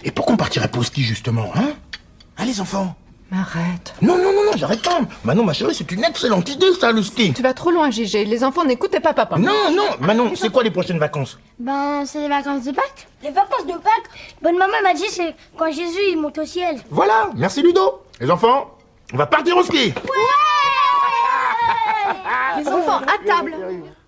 Et 0.03 0.11
pourquoi 0.11 0.35
on 0.35 0.37
partirait 0.37 0.67
pas 0.67 0.79
au 0.79 0.83
ski, 0.83 1.01
justement, 1.01 1.49
hein? 1.55 1.73
Hein, 2.37 2.45
les 2.45 2.61
enfants? 2.61 2.95
Arrête. 3.31 3.95
Non, 4.01 4.17
non, 4.17 4.31
non, 4.31 4.45
non, 4.45 4.51
j'arrête 4.55 4.81
pas. 4.83 4.99
Manon, 5.23 5.43
ma 5.43 5.53
chérie, 5.53 5.73
c'est 5.73 5.91
une 5.91 6.03
excellente 6.03 6.47
idée, 6.47 6.71
ça, 6.79 6.91
le 6.91 7.01
ski. 7.01 7.33
Tu 7.33 7.41
vas 7.41 7.53
trop 7.53 7.71
loin, 7.71 7.89
Gégé. 7.89 8.23
Les 8.23 8.43
enfants 8.43 8.63
n'écoutaient 8.63 8.99
pas 8.99 9.13
papa. 9.13 9.37
Non, 9.37 9.71
non, 9.75 9.83
Manon, 9.99 10.31
c'est 10.35 10.51
quoi 10.51 10.63
les 10.63 10.69
prochaines 10.71 10.99
vacances? 10.99 11.37
Ben, 11.59 12.05
c'est 12.05 12.19
les 12.19 12.29
vacances 12.29 12.63
de 12.63 12.71
Pâques. 12.71 13.07
Les 13.23 13.31
vacances 13.31 13.65
de 13.65 13.73
Pâques? 13.73 14.09
Bonne 14.41 14.57
maman 14.57 14.73
m'a 14.83 14.93
dit 14.93 15.07
c'est 15.09 15.35
quand 15.57 15.71
Jésus 15.71 15.99
il 16.11 16.17
monte 16.21 16.37
au 16.37 16.45
ciel. 16.45 16.77
Voilà, 16.91 17.29
merci 17.35 17.61
Ludo. 17.63 18.03
Les 18.19 18.29
enfants, 18.29 18.71
on 19.13 19.17
va 19.17 19.25
partir 19.25 19.57
au 19.57 19.63
ski. 19.63 19.93
Ouais 19.95 20.25
Les 22.59 22.67
enfants, 22.67 22.99
à 22.99 23.25
table. 23.27 23.55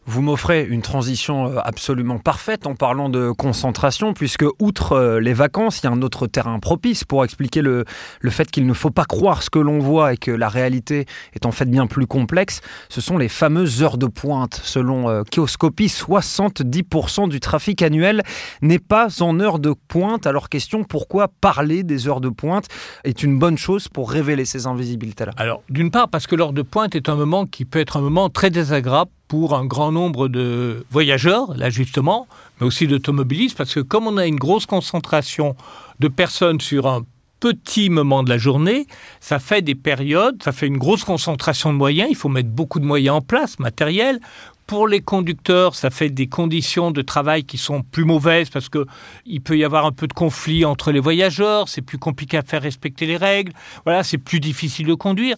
Vous 0.10 0.22
m'offrez 0.22 0.64
une 0.64 0.82
transition 0.82 1.48
euh, 1.48 1.60
absolument 1.66 2.18
parfaite 2.18 2.66
en 2.66 2.76
parlant 2.76 3.10
de 3.10 3.32
concentration, 3.32 4.14
puisque 4.14 4.46
outre 4.58 4.94
euh, 4.94 5.20
les 5.20 5.34
vacances, 5.34 5.82
il 5.82 5.84
y 5.84 5.88
a 5.88 5.92
un 5.92 6.02
autre 6.02 6.28
terrain 6.28 6.58
propice 6.60 7.04
pour 7.04 7.26
expliquer 7.26 7.62
le, 7.62 7.84
le 8.22 8.30
fait 8.30 8.50
qu'il 8.50 8.66
ne 8.66 8.72
faut 8.72 8.90
pas 8.90 9.04
croire 9.04 9.44
ce 9.44 9.50
que 9.50 9.60
l'on 9.60 9.80
voit 9.80 10.14
et 10.14 10.18
que 10.18 10.32
la 10.32 10.48
réalité 10.48 11.08
est 11.34 11.46
en 11.46 11.52
fait 11.52 11.66
bien 11.66 11.88
plus 11.88 12.08
complexe. 12.08 12.62
Ce 12.88 13.02
sont 13.02 13.18
les 13.18 13.28
fameuses 13.28 13.84
heures 13.84 13.98
de 13.98 14.06
pointe. 14.06 14.62
Selon 14.64 15.10
euh, 15.10 15.24
Kioscopie, 15.30 15.88
70% 15.88 17.28
du 17.28 17.42
trafic 17.42 17.82
annuel 17.82 18.24
n'est 18.62 18.80
pas 18.80 19.22
en 19.22 19.42
heure 19.42 19.60
de 19.60 19.76
pointe. 19.90 20.26
Alors 20.26 20.48
question, 20.48 20.86
pourquoi 20.86 21.28
parler 21.28 21.84
des 21.84 22.08
heures 22.08 22.22
de 22.22 22.30
pointe 22.30 22.68
est 23.04 23.24
une 23.24 23.38
bonne 23.38 23.58
chose 23.58 23.90
pour 23.90 24.10
révéler 24.10 24.46
ces 24.46 24.68
invisibilités-là? 24.68 25.34
Alors 25.36 25.64
d'une 25.70 25.92
part 25.92 26.08
parce 26.08 26.28
que 26.28 26.36
l'heure 26.38 26.54
de 26.54 26.62
pointe 26.62 26.96
est 26.96 27.10
un 27.10 27.16
moment 27.16 27.46
qui 27.46 27.66
peut 27.66 27.80
être 27.80 27.98
un 27.98 28.02
moment 28.02 28.30
très 28.30 28.50
désagréable 28.50 29.12
pour 29.28 29.56
un 29.56 29.66
grand 29.66 29.92
nombre 29.92 30.28
de 30.28 30.86
voyageurs, 30.90 31.56
là 31.56 31.70
justement, 31.70 32.28
mais 32.60 32.68
aussi 32.68 32.88
d'automobilistes, 32.88 33.58
parce 33.58 33.74
que 33.74 33.82
comme 33.82 34.08
on 34.08 34.18
a 34.18 34.26
une 34.26 34.38
grosse 34.38 34.66
concentration 34.66 35.56
de 36.00 36.08
personnes 36.08 36.62
sur 36.62 36.88
un 36.88 37.04
petit 37.40 37.90
moment 37.90 38.24
de 38.24 38.30
la 38.30 38.38
journée, 38.38 38.88
ça 39.20 39.40
fait 39.40 39.62
des 39.62 39.76
périodes, 39.76 40.42
ça 40.42 40.52
fait 40.52 40.68
une 40.68 40.78
grosse 40.78 41.04
concentration 41.04 41.72
de 41.72 41.78
moyens, 41.78 42.10
il 42.10 42.16
faut 42.16 42.30
mettre 42.30 42.50
beaucoup 42.50 42.80
de 42.80 42.86
moyens 42.86 43.18
en 43.18 43.22
place, 43.22 43.60
matériels. 43.60 44.20
Pour 44.66 44.90
les 44.90 45.00
conducteurs, 45.00 45.76
ça 45.76 45.90
fait 45.90 46.10
des 46.10 46.28
conditions 46.28 46.92
de 46.92 47.02
travail 47.02 47.46
qui 47.46 47.58
sont 47.58 47.84
plus 47.84 48.04
mauvaises 48.04 48.50
parce 48.50 48.68
que 48.68 48.86
il 49.26 49.40
peut 49.40 49.58
y 49.58 49.64
avoir 49.64 49.86
un 49.86 49.94
peu 49.94 50.08
de 50.08 50.14
conflit 50.14 50.66
entre 50.66 50.92
les 50.92 51.00
voyageurs, 51.00 51.70
c'est 51.70 51.82
plus 51.82 51.98
compliqué 51.98 52.38
à 52.38 52.42
faire 52.42 52.62
respecter 52.62 53.06
les 53.06 53.16
règles. 53.16 53.54
Voilà, 53.86 54.04
c'est 54.04 54.18
plus 54.18 54.42
difficile 54.42 54.88
de 54.88 54.94
conduire. 54.94 55.38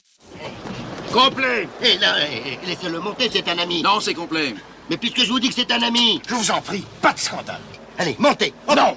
Complet 1.12 1.68
Eh 1.82 1.98
là, 1.98 2.16
laissez-le 2.66 3.00
monter, 3.00 3.30
c'est 3.32 3.48
un 3.50 3.58
ami. 3.58 3.82
Non, 3.82 4.00
c'est 4.00 4.14
complet. 4.14 4.54
Mais 4.90 4.98
puisque 4.98 5.24
je 5.24 5.30
vous 5.30 5.40
dis 5.40 5.50
que 5.50 5.56
c'est 5.56 5.72
un 5.72 5.82
ami... 5.82 6.22
Je 6.28 6.36
vous 6.36 6.52
en 6.52 6.62
prie, 6.62 6.84
pas 7.02 7.14
de 7.14 7.20
scandale. 7.20 7.62
Allez, 7.98 8.16
montez, 8.20 8.54
Non 8.68 8.96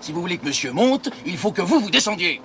Si 0.00 0.12
vous 0.12 0.20
voulez 0.20 0.38
que 0.38 0.46
monsieur 0.46 0.72
monte, 0.72 1.08
il 1.26 1.36
faut 1.36 1.52
que 1.52 1.62
vous 1.62 1.80
vous 1.80 1.90
descendiez. 1.90 2.40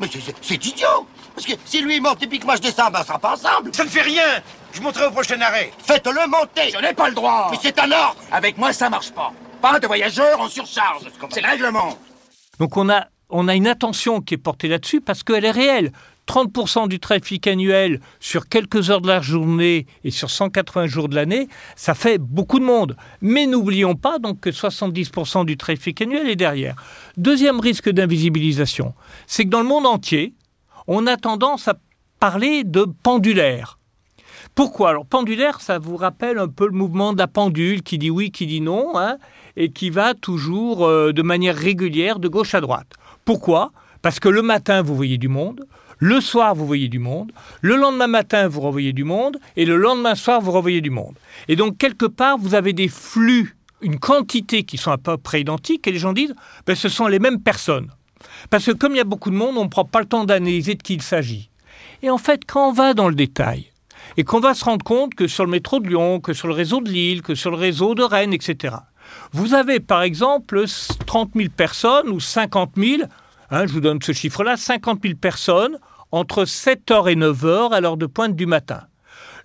Mais 0.00 0.06
c'est 0.40 0.64
idiot 0.66 1.06
Parce 1.34 1.46
que 1.46 1.52
si 1.66 1.82
lui 1.82 2.00
monte 2.00 2.22
et 2.22 2.26
puis 2.26 2.38
que 2.38 2.46
moi 2.46 2.56
je 2.56 2.62
descends, 2.62 2.90
ben 2.90 3.00
on 3.02 3.04
sera 3.04 3.18
pas 3.18 3.34
ensemble 3.34 3.74
Ça 3.74 3.84
ne 3.84 3.90
fait 3.90 4.00
rien 4.00 4.42
Je 4.72 4.80
monterai 4.80 5.06
au 5.06 5.10
prochain 5.10 5.38
arrêt. 5.42 5.70
Faites-le 5.78 6.26
monter 6.26 6.70
Je 6.74 6.78
n'ai 6.80 6.94
pas 6.94 7.08
le 7.10 7.14
droit 7.14 7.48
Mais 7.50 7.58
c'est 7.60 7.78
un 7.78 7.92
ordre 7.92 8.16
Avec 8.32 8.56
moi, 8.56 8.72
ça 8.72 8.88
marche 8.88 9.10
pas. 9.10 9.32
Pas 9.60 9.78
de 9.78 9.86
voyageurs 9.86 10.40
en 10.40 10.48
surcharge. 10.48 11.02
C'est 11.30 11.42
le 11.42 11.48
règlement. 11.48 11.98
Donc 12.58 12.78
on 12.78 12.88
a, 12.88 13.08
on 13.28 13.46
a 13.48 13.54
une 13.54 13.66
attention 13.66 14.22
qui 14.22 14.34
est 14.34 14.38
portée 14.38 14.68
là-dessus 14.68 15.02
parce 15.02 15.22
qu'elle 15.22 15.44
est 15.44 15.50
réelle 15.50 15.92
30% 16.30 16.86
du 16.86 17.00
trafic 17.00 17.48
annuel 17.48 18.00
sur 18.20 18.48
quelques 18.48 18.88
heures 18.88 19.00
de 19.00 19.08
la 19.08 19.20
journée 19.20 19.86
et 20.04 20.12
sur 20.12 20.30
180 20.30 20.86
jours 20.86 21.08
de 21.08 21.16
l'année, 21.16 21.48
ça 21.74 21.92
fait 21.92 22.18
beaucoup 22.18 22.60
de 22.60 22.64
monde. 22.64 22.96
Mais 23.20 23.46
n'oublions 23.46 23.96
pas 23.96 24.20
donc 24.20 24.38
que 24.38 24.50
70% 24.50 25.44
du 25.44 25.56
trafic 25.56 26.00
annuel 26.00 26.28
est 26.28 26.36
derrière. 26.36 26.76
Deuxième 27.16 27.58
risque 27.58 27.90
d'invisibilisation, 27.90 28.94
c'est 29.26 29.44
que 29.44 29.48
dans 29.48 29.60
le 29.60 29.66
monde 29.66 29.86
entier, 29.86 30.34
on 30.86 31.08
a 31.08 31.16
tendance 31.16 31.66
à 31.66 31.74
parler 32.20 32.62
de 32.62 32.86
pendulaire. 33.02 33.80
Pourquoi? 34.54 34.90
Alors 34.90 35.06
pendulaire, 35.06 35.60
ça 35.60 35.80
vous 35.80 35.96
rappelle 35.96 36.38
un 36.38 36.46
peu 36.46 36.66
le 36.66 36.72
mouvement 36.78 37.12
de 37.12 37.18
la 37.18 37.26
pendule 37.26 37.82
qui 37.82 37.98
dit 37.98 38.10
oui, 38.10 38.30
qui 38.30 38.46
dit 38.46 38.60
non, 38.60 38.96
hein, 38.96 39.16
et 39.56 39.70
qui 39.70 39.90
va 39.90 40.14
toujours 40.14 40.86
euh, 40.86 41.12
de 41.12 41.22
manière 41.22 41.56
régulière 41.56 42.20
de 42.20 42.28
gauche 42.28 42.54
à 42.54 42.60
droite. 42.60 42.92
Pourquoi? 43.24 43.72
Parce 44.00 44.20
que 44.20 44.28
le 44.28 44.42
matin, 44.42 44.80
vous 44.80 44.94
voyez 44.94 45.18
du 45.18 45.28
monde, 45.28 45.66
le 46.00 46.20
soir, 46.20 46.54
vous 46.54 46.66
voyez 46.66 46.88
du 46.88 46.98
monde, 46.98 47.30
le 47.60 47.76
lendemain 47.76 48.06
matin, 48.06 48.48
vous 48.48 48.62
revoyez 48.62 48.94
du 48.94 49.04
monde, 49.04 49.38
et 49.56 49.66
le 49.66 49.76
lendemain 49.76 50.14
soir, 50.14 50.40
vous 50.40 50.50
revoyez 50.50 50.80
du 50.80 50.90
monde. 50.90 51.14
Et 51.46 51.56
donc, 51.56 51.76
quelque 51.76 52.06
part, 52.06 52.38
vous 52.38 52.54
avez 52.54 52.72
des 52.72 52.88
flux, 52.88 53.56
une 53.82 53.98
quantité 53.98 54.64
qui 54.64 54.78
sont 54.78 54.90
à 54.90 54.98
peu 54.98 55.18
près 55.18 55.42
identiques, 55.42 55.86
et 55.86 55.92
les 55.92 55.98
gens 55.98 56.14
disent, 56.14 56.34
ben, 56.66 56.74
ce 56.74 56.88
sont 56.88 57.06
les 57.06 57.18
mêmes 57.18 57.40
personnes. 57.40 57.88
Parce 58.48 58.64
que 58.64 58.72
comme 58.72 58.94
il 58.94 58.98
y 58.98 59.00
a 59.00 59.04
beaucoup 59.04 59.30
de 59.30 59.36
monde, 59.36 59.58
on 59.58 59.64
ne 59.64 59.68
prend 59.68 59.84
pas 59.84 60.00
le 60.00 60.06
temps 60.06 60.24
d'analyser 60.24 60.74
de 60.74 60.82
qui 60.82 60.94
il 60.94 61.02
s'agit. 61.02 61.50
Et 62.02 62.08
en 62.08 62.18
fait, 62.18 62.42
quand 62.46 62.70
on 62.70 62.72
va 62.72 62.94
dans 62.94 63.08
le 63.08 63.14
détail, 63.14 63.66
et 64.16 64.24
qu'on 64.24 64.40
va 64.40 64.54
se 64.54 64.64
rendre 64.64 64.84
compte 64.84 65.14
que 65.14 65.26
sur 65.26 65.44
le 65.44 65.50
métro 65.50 65.80
de 65.80 65.88
Lyon, 65.88 66.20
que 66.20 66.32
sur 66.32 66.48
le 66.48 66.54
réseau 66.54 66.80
de 66.80 66.90
Lille, 66.90 67.20
que 67.20 67.34
sur 67.34 67.50
le 67.50 67.56
réseau 67.56 67.94
de 67.94 68.02
Rennes, 68.02 68.32
etc., 68.32 68.74
vous 69.32 69.54
avez 69.54 69.80
par 69.80 70.02
exemple 70.02 70.64
30 71.06 71.32
000 71.36 71.48
personnes 71.54 72.08
ou 72.08 72.20
50 72.20 72.72
000, 72.76 73.02
hein, 73.50 73.66
je 73.66 73.72
vous 73.72 73.80
donne 73.80 74.00
ce 74.02 74.12
chiffre-là, 74.12 74.56
50 74.56 75.00
000 75.02 75.14
personnes 75.16 75.78
entre 76.12 76.44
7h 76.44 77.10
et 77.10 77.16
9h 77.16 77.72
à 77.72 77.80
l'heure 77.80 77.96
de 77.96 78.06
pointe 78.06 78.36
du 78.36 78.46
matin. 78.46 78.82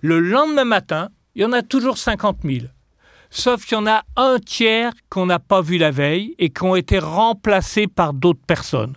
Le 0.00 0.20
lendemain 0.20 0.64
matin, 0.64 1.08
il 1.34 1.42
y 1.42 1.44
en 1.44 1.52
a 1.52 1.62
toujours 1.62 1.98
50 1.98 2.38
000. 2.44 2.66
Sauf 3.30 3.64
qu'il 3.64 3.76
y 3.76 3.80
en 3.80 3.86
a 3.86 4.04
un 4.16 4.38
tiers 4.38 4.92
qu'on 5.10 5.26
n'a 5.26 5.38
pas 5.38 5.60
vu 5.60 5.78
la 5.78 5.90
veille 5.90 6.34
et 6.38 6.50
qui 6.50 6.62
ont 6.62 6.76
été 6.76 6.98
remplacés 6.98 7.86
par 7.86 8.14
d'autres 8.14 8.44
personnes. 8.46 8.96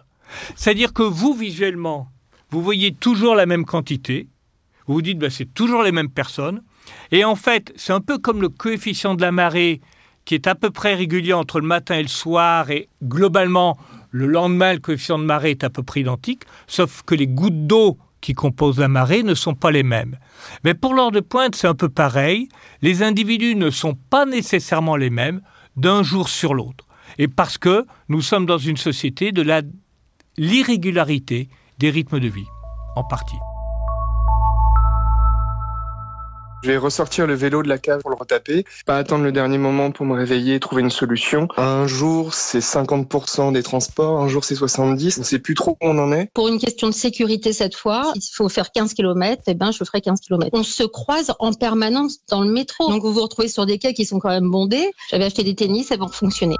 C'est-à-dire 0.56 0.94
que 0.94 1.04
vous, 1.04 1.34
visuellement, 1.34 2.10
vous 2.52 2.62
voyez 2.62 2.94
toujours 2.94 3.36
la 3.36 3.46
même 3.46 3.66
quantité. 3.66 4.28
Vous 4.88 4.96
vous 4.96 5.02
dites, 5.02 5.20
ben, 5.20 5.30
c'est 5.30 5.54
toujours 5.54 5.84
les 5.84 5.92
mêmes 5.92 6.10
personnes. 6.10 6.62
Et 7.12 7.24
en 7.24 7.36
fait, 7.36 7.74
c'est 7.76 7.94
un 7.94 8.02
peu 8.02 8.18
comme 8.18 8.42
le 8.42 8.50
coefficient 8.50 9.16
de 9.16 9.22
la 9.22 9.32
marée 9.32 9.82
qui 10.26 10.36
est 10.36 10.48
à 10.48 10.56
peu 10.56 10.70
près 10.70 10.94
régulier 10.94 11.34
entre 11.34 11.60
le 11.60 11.66
matin 11.66 11.96
et 11.96 12.04
le 12.04 12.08
soir, 12.08 12.70
et 12.70 12.88
globalement, 13.04 13.78
le 14.12 14.25
lendemain, 14.25 14.74
le 14.74 14.80
coefficient 14.80 15.20
de 15.20 15.24
marée 15.24 15.51
est 15.51 15.63
à 15.63 15.70
peu 15.70 15.84
près 15.84 16.01
identique, 16.01 16.44
sauf 16.68 17.04
que 17.04 17.16
les 17.16 17.28
gouttes 17.28 17.68
d'eau 17.68 17.98
qui 18.22 18.34
composent 18.34 18.80
la 18.80 18.88
marée 18.88 19.24
ne 19.24 19.34
sont 19.34 19.56
pas 19.56 19.72
les 19.72 19.84
mêmes. 19.84 20.18
Mais 20.63 20.74
pour 20.74 20.94
l'heure 20.94 21.12
de 21.12 21.20
pointe, 21.20 21.56
c'est 21.56 21.68
un 21.68 21.75
peu 21.75 21.89
pareil. 21.89 22.50
Les 22.82 23.04
individus 23.04 23.56
ne 23.56 23.70
sont 23.70 23.96
pas 24.10 24.25
nécessairement 24.25 24.96
les 24.96 25.10
mêmes 25.10 25.42
d'un 25.78 26.04
jour 26.04 26.28
sur 26.28 26.54
l'autre. 26.54 26.86
Et 27.18 27.28
parce 27.28 27.58
que 27.58 27.86
nous 28.10 28.22
sommes 28.22 28.46
dans 28.46 28.58
une 28.58 28.78
société 28.78 29.32
de 29.32 29.46
l'irrégularité 30.38 31.50
des 31.80 31.89
rythmes 31.89 32.20
de 32.20 32.28
vie, 32.28 32.48
en 32.96 33.04
partie. 33.04 33.38
Je 36.62 36.72
vais 36.72 36.78
ressortir 36.78 37.25
le 37.25 37.36
vélo 37.36 37.63
de 37.63 37.70
la 37.70 37.78
cave 37.78 38.01
pour 38.01 38.10
le 38.10 38.18
retaper, 38.18 38.66
pas 38.86 38.98
attendre 38.98 39.24
le 39.24 39.32
dernier 39.32 39.58
moment 39.58 39.92
pour 39.92 40.06
me 40.06 40.13
réveiller 40.13 40.56
et 40.56 40.60
trouver 40.60 40.82
une 40.82 40.89
solution. 40.89 41.48
Un 41.56 41.88
jour, 41.88 42.34
c'est 42.34 42.60
50% 42.60 43.54
des 43.54 43.63
transports, 43.63 44.20
un 44.20 44.28
jour, 44.28 44.44
c'est 44.44 44.56
70%. 44.56 45.22
On 45.22 45.24
sait 45.24 45.39
plus 45.39 45.54
trop 45.54 45.78
où 45.82 45.88
on 45.88 45.98
en 45.98 46.12
est. 46.12 46.30
Pour 46.34 46.50
une 46.50 46.60
question 46.60 46.89
de 46.89 46.94
sécurité 46.94 47.54
cette 47.54 47.75
fois, 47.75 48.12
il 48.16 48.22
faut 48.34 48.50
faire 48.50 48.74
15 48.74 48.94
km, 48.94 49.44
et 49.48 49.54
ben, 49.54 49.72
je 49.72 49.82
ferai 49.86 50.01
15 50.01 50.20
km. 50.20 50.50
On 50.51 50.63
se 50.63 50.84
croise 50.84 51.34
en 51.39 51.54
permanence 51.54 52.18
dans 52.30 52.42
le 52.42 52.51
métro. 52.51 52.89
Donc, 52.89 53.04
vous 53.04 53.13
vous 53.13 53.22
retrouvez 53.22 53.48
sur 53.48 53.66
des 53.66 53.80
quais 53.80 53.94
qui 53.94 54.04
sont 54.04 54.20
quand 54.20 54.30
même 54.30 54.51
bondés. 54.51 54.92
J'avais 55.10 55.25
acheté 55.25 55.46
des 55.46 55.56
tennis, 55.56 55.92
elles 55.92 56.00
vont 56.00 56.10
fonctionner. 56.10 56.58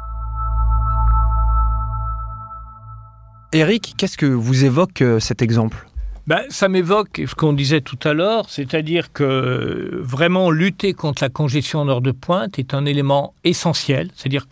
Eric, 3.52 3.96
qu'est-ce 3.98 4.18
que 4.18 4.28
vous 4.28 4.64
évoque 4.64 5.02
euh, 5.02 5.20
cet 5.20 5.42
exemple? 5.42 5.90
Ben, 6.30 6.44
ça 6.50 6.70
m'évoque 6.70 7.24
ce 7.26 7.34
qu'on 7.34 7.54
disait 7.54 7.82
tout 7.82 7.98
à 8.04 8.14
l'heure, 8.14 8.52
c'est-à-dire 8.52 9.12
que 9.12 10.00
vraiment 10.00 10.52
lutter 10.52 10.94
contre 10.94 11.24
la 11.24 11.30
congestion 11.30 11.80
en 11.80 11.90
heure 11.90 12.02
de 12.02 12.12
pointe 12.12 12.60
est 12.60 12.76
un 12.76 12.86
élément 12.86 13.34
essentiel, 13.44 14.12
c'est-à-dire 14.16 14.46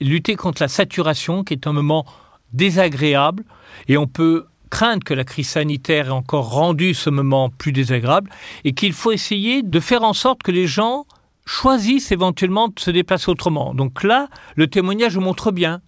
lutter 0.00 0.34
contre 0.34 0.60
la 0.60 0.66
saturation 0.66 1.44
qui 1.44 1.54
est 1.54 1.68
un 1.68 1.72
moment 1.72 2.04
désagréable 2.52 3.44
et 3.86 3.96
on 3.96 4.08
peut 4.08 4.46
craindre 4.70 5.04
que 5.04 5.14
la 5.14 5.22
crise 5.22 5.48
sanitaire 5.48 6.08
ait 6.08 6.10
encore 6.10 6.50
rendu 6.50 6.94
ce 6.94 7.10
moment 7.10 7.48
plus 7.48 7.70
désagréable 7.70 8.28
et 8.64 8.72
qu'il 8.72 8.92
faut 8.92 9.12
essayer 9.12 9.62
de 9.62 9.78
faire 9.78 10.02
en 10.02 10.14
sorte 10.14 10.42
que 10.42 10.50
les 10.50 10.66
gens 10.66 11.06
choisissent 11.46 12.10
éventuellement 12.10 12.66
de 12.66 12.80
se 12.80 12.90
déplacer 12.90 13.30
autrement. 13.30 13.72
Donc 13.72 14.02
là, 14.02 14.26
le 14.56 14.66
témoignage 14.66 15.16
montre 15.16 15.52
bien. 15.52 15.80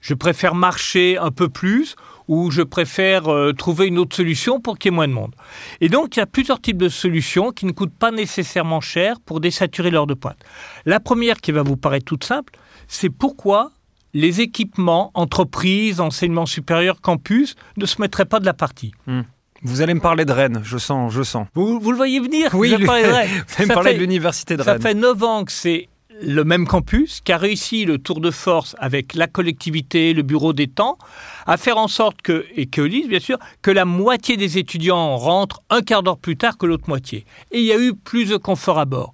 Je 0.00 0.14
préfère 0.14 0.54
marcher 0.54 1.18
un 1.18 1.32
peu 1.32 1.48
plus 1.48 1.96
ou 2.28 2.50
je 2.50 2.62
préfère 2.62 3.28
euh, 3.28 3.52
trouver 3.52 3.86
une 3.86 3.98
autre 3.98 4.16
solution 4.16 4.60
pour 4.60 4.78
qu'il 4.78 4.90
y 4.90 4.94
ait 4.94 4.96
moins 4.96 5.08
de 5.08 5.12
monde. 5.12 5.34
Et 5.80 5.88
donc, 5.88 6.16
il 6.16 6.20
y 6.20 6.22
a 6.22 6.26
plusieurs 6.26 6.60
types 6.60 6.76
de 6.78 6.88
solutions 6.88 7.52
qui 7.52 7.66
ne 7.66 7.72
coûtent 7.72 7.96
pas 7.96 8.10
nécessairement 8.10 8.80
cher 8.80 9.20
pour 9.20 9.40
désaturer 9.40 9.90
l'heure 9.90 10.06
de 10.06 10.14
pointe. 10.14 10.38
La 10.84 11.00
première 11.00 11.40
qui 11.40 11.52
va 11.52 11.62
vous 11.62 11.76
paraître 11.76 12.04
toute 12.04 12.24
simple, 12.24 12.54
c'est 12.88 13.10
pourquoi 13.10 13.72
les 14.14 14.40
équipements, 14.40 15.10
entreprises, 15.14 16.00
enseignement 16.00 16.46
supérieur, 16.46 17.00
campus, 17.00 17.54
ne 17.76 17.84
se 17.84 18.00
mettraient 18.00 18.24
pas 18.24 18.40
de 18.40 18.46
la 18.46 18.54
partie. 18.54 18.92
Hmm. 19.06 19.22
Vous 19.62 19.82
allez 19.82 19.94
me 19.94 20.00
parler 20.00 20.24
de 20.24 20.32
Rennes, 20.32 20.60
je 20.62 20.78
sens, 20.78 21.12
je 21.12 21.22
sens. 21.22 21.46
Vous, 21.54 21.90
le 21.90 21.96
voyez 21.96 22.20
venir 22.20 22.54
Oui, 22.54 22.74
vous, 22.80 22.90
allez 22.90 23.28
me 23.60 23.74
parler 23.74 23.94
de 23.94 23.98
l'université 23.98 24.56
de 24.56 24.62
Rennes. 24.62 24.80
Ça 24.80 24.88
fait 24.88 24.94
9 24.94 25.22
ans 25.22 25.44
que 25.44 25.52
c'est 25.52 25.88
le 26.22 26.44
même 26.44 26.66
campus 26.66 27.20
qui 27.20 27.32
a 27.32 27.38
réussi 27.38 27.84
le 27.84 27.98
tour 27.98 28.20
de 28.20 28.30
force 28.30 28.76
avec 28.78 29.14
la 29.14 29.26
collectivité, 29.26 30.12
le 30.12 30.22
bureau 30.22 30.52
des 30.52 30.68
temps, 30.68 30.98
à 31.46 31.56
faire 31.56 31.78
en 31.78 31.88
sorte 31.88 32.22
que, 32.22 32.46
et 32.54 32.66
que 32.66 32.80
lise 32.80 33.08
bien 33.08 33.20
sûr, 33.20 33.38
que 33.62 33.70
la 33.70 33.84
moitié 33.84 34.36
des 34.36 34.58
étudiants 34.58 35.16
rentrent 35.16 35.60
un 35.70 35.82
quart 35.82 36.02
d'heure 36.02 36.18
plus 36.18 36.36
tard 36.36 36.58
que 36.58 36.66
l'autre 36.66 36.88
moitié. 36.88 37.24
Et 37.50 37.60
il 37.60 37.64
y 37.64 37.72
a 37.72 37.78
eu 37.78 37.94
plus 37.94 38.28
de 38.28 38.36
confort 38.36 38.78
à 38.78 38.84
bord. 38.84 39.12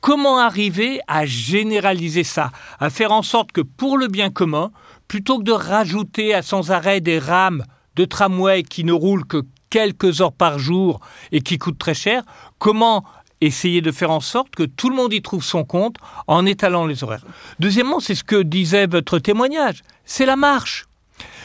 Comment 0.00 0.38
arriver 0.38 1.00
à 1.08 1.24
généraliser 1.24 2.24
ça, 2.24 2.50
à 2.78 2.90
faire 2.90 3.12
en 3.12 3.22
sorte 3.22 3.52
que 3.52 3.62
pour 3.62 3.96
le 3.96 4.08
bien 4.08 4.30
commun, 4.30 4.70
plutôt 5.08 5.38
que 5.38 5.44
de 5.44 5.52
rajouter 5.52 6.34
à 6.34 6.42
sans 6.42 6.70
arrêt 6.70 7.00
des 7.00 7.18
rames 7.18 7.64
de 7.96 8.04
tramway 8.04 8.62
qui 8.64 8.84
ne 8.84 8.92
roulent 8.92 9.26
que 9.26 9.42
quelques 9.70 10.20
heures 10.20 10.32
par 10.32 10.58
jour 10.58 11.00
et 11.32 11.40
qui 11.40 11.58
coûtent 11.58 11.78
très 11.78 11.94
cher, 11.94 12.22
comment 12.58 13.04
essayer 13.46 13.80
de 13.80 13.92
faire 13.92 14.10
en 14.10 14.20
sorte 14.20 14.54
que 14.54 14.62
tout 14.62 14.90
le 14.90 14.96
monde 14.96 15.12
y 15.12 15.22
trouve 15.22 15.44
son 15.44 15.64
compte 15.64 15.96
en 16.26 16.46
étalant 16.46 16.86
les 16.86 17.04
horaires. 17.04 17.24
Deuxièmement, 17.60 18.00
c'est 18.00 18.14
ce 18.14 18.24
que 18.24 18.42
disait 18.42 18.86
votre 18.86 19.18
témoignage, 19.18 19.82
c'est 20.04 20.26
la 20.26 20.36
marche. 20.36 20.86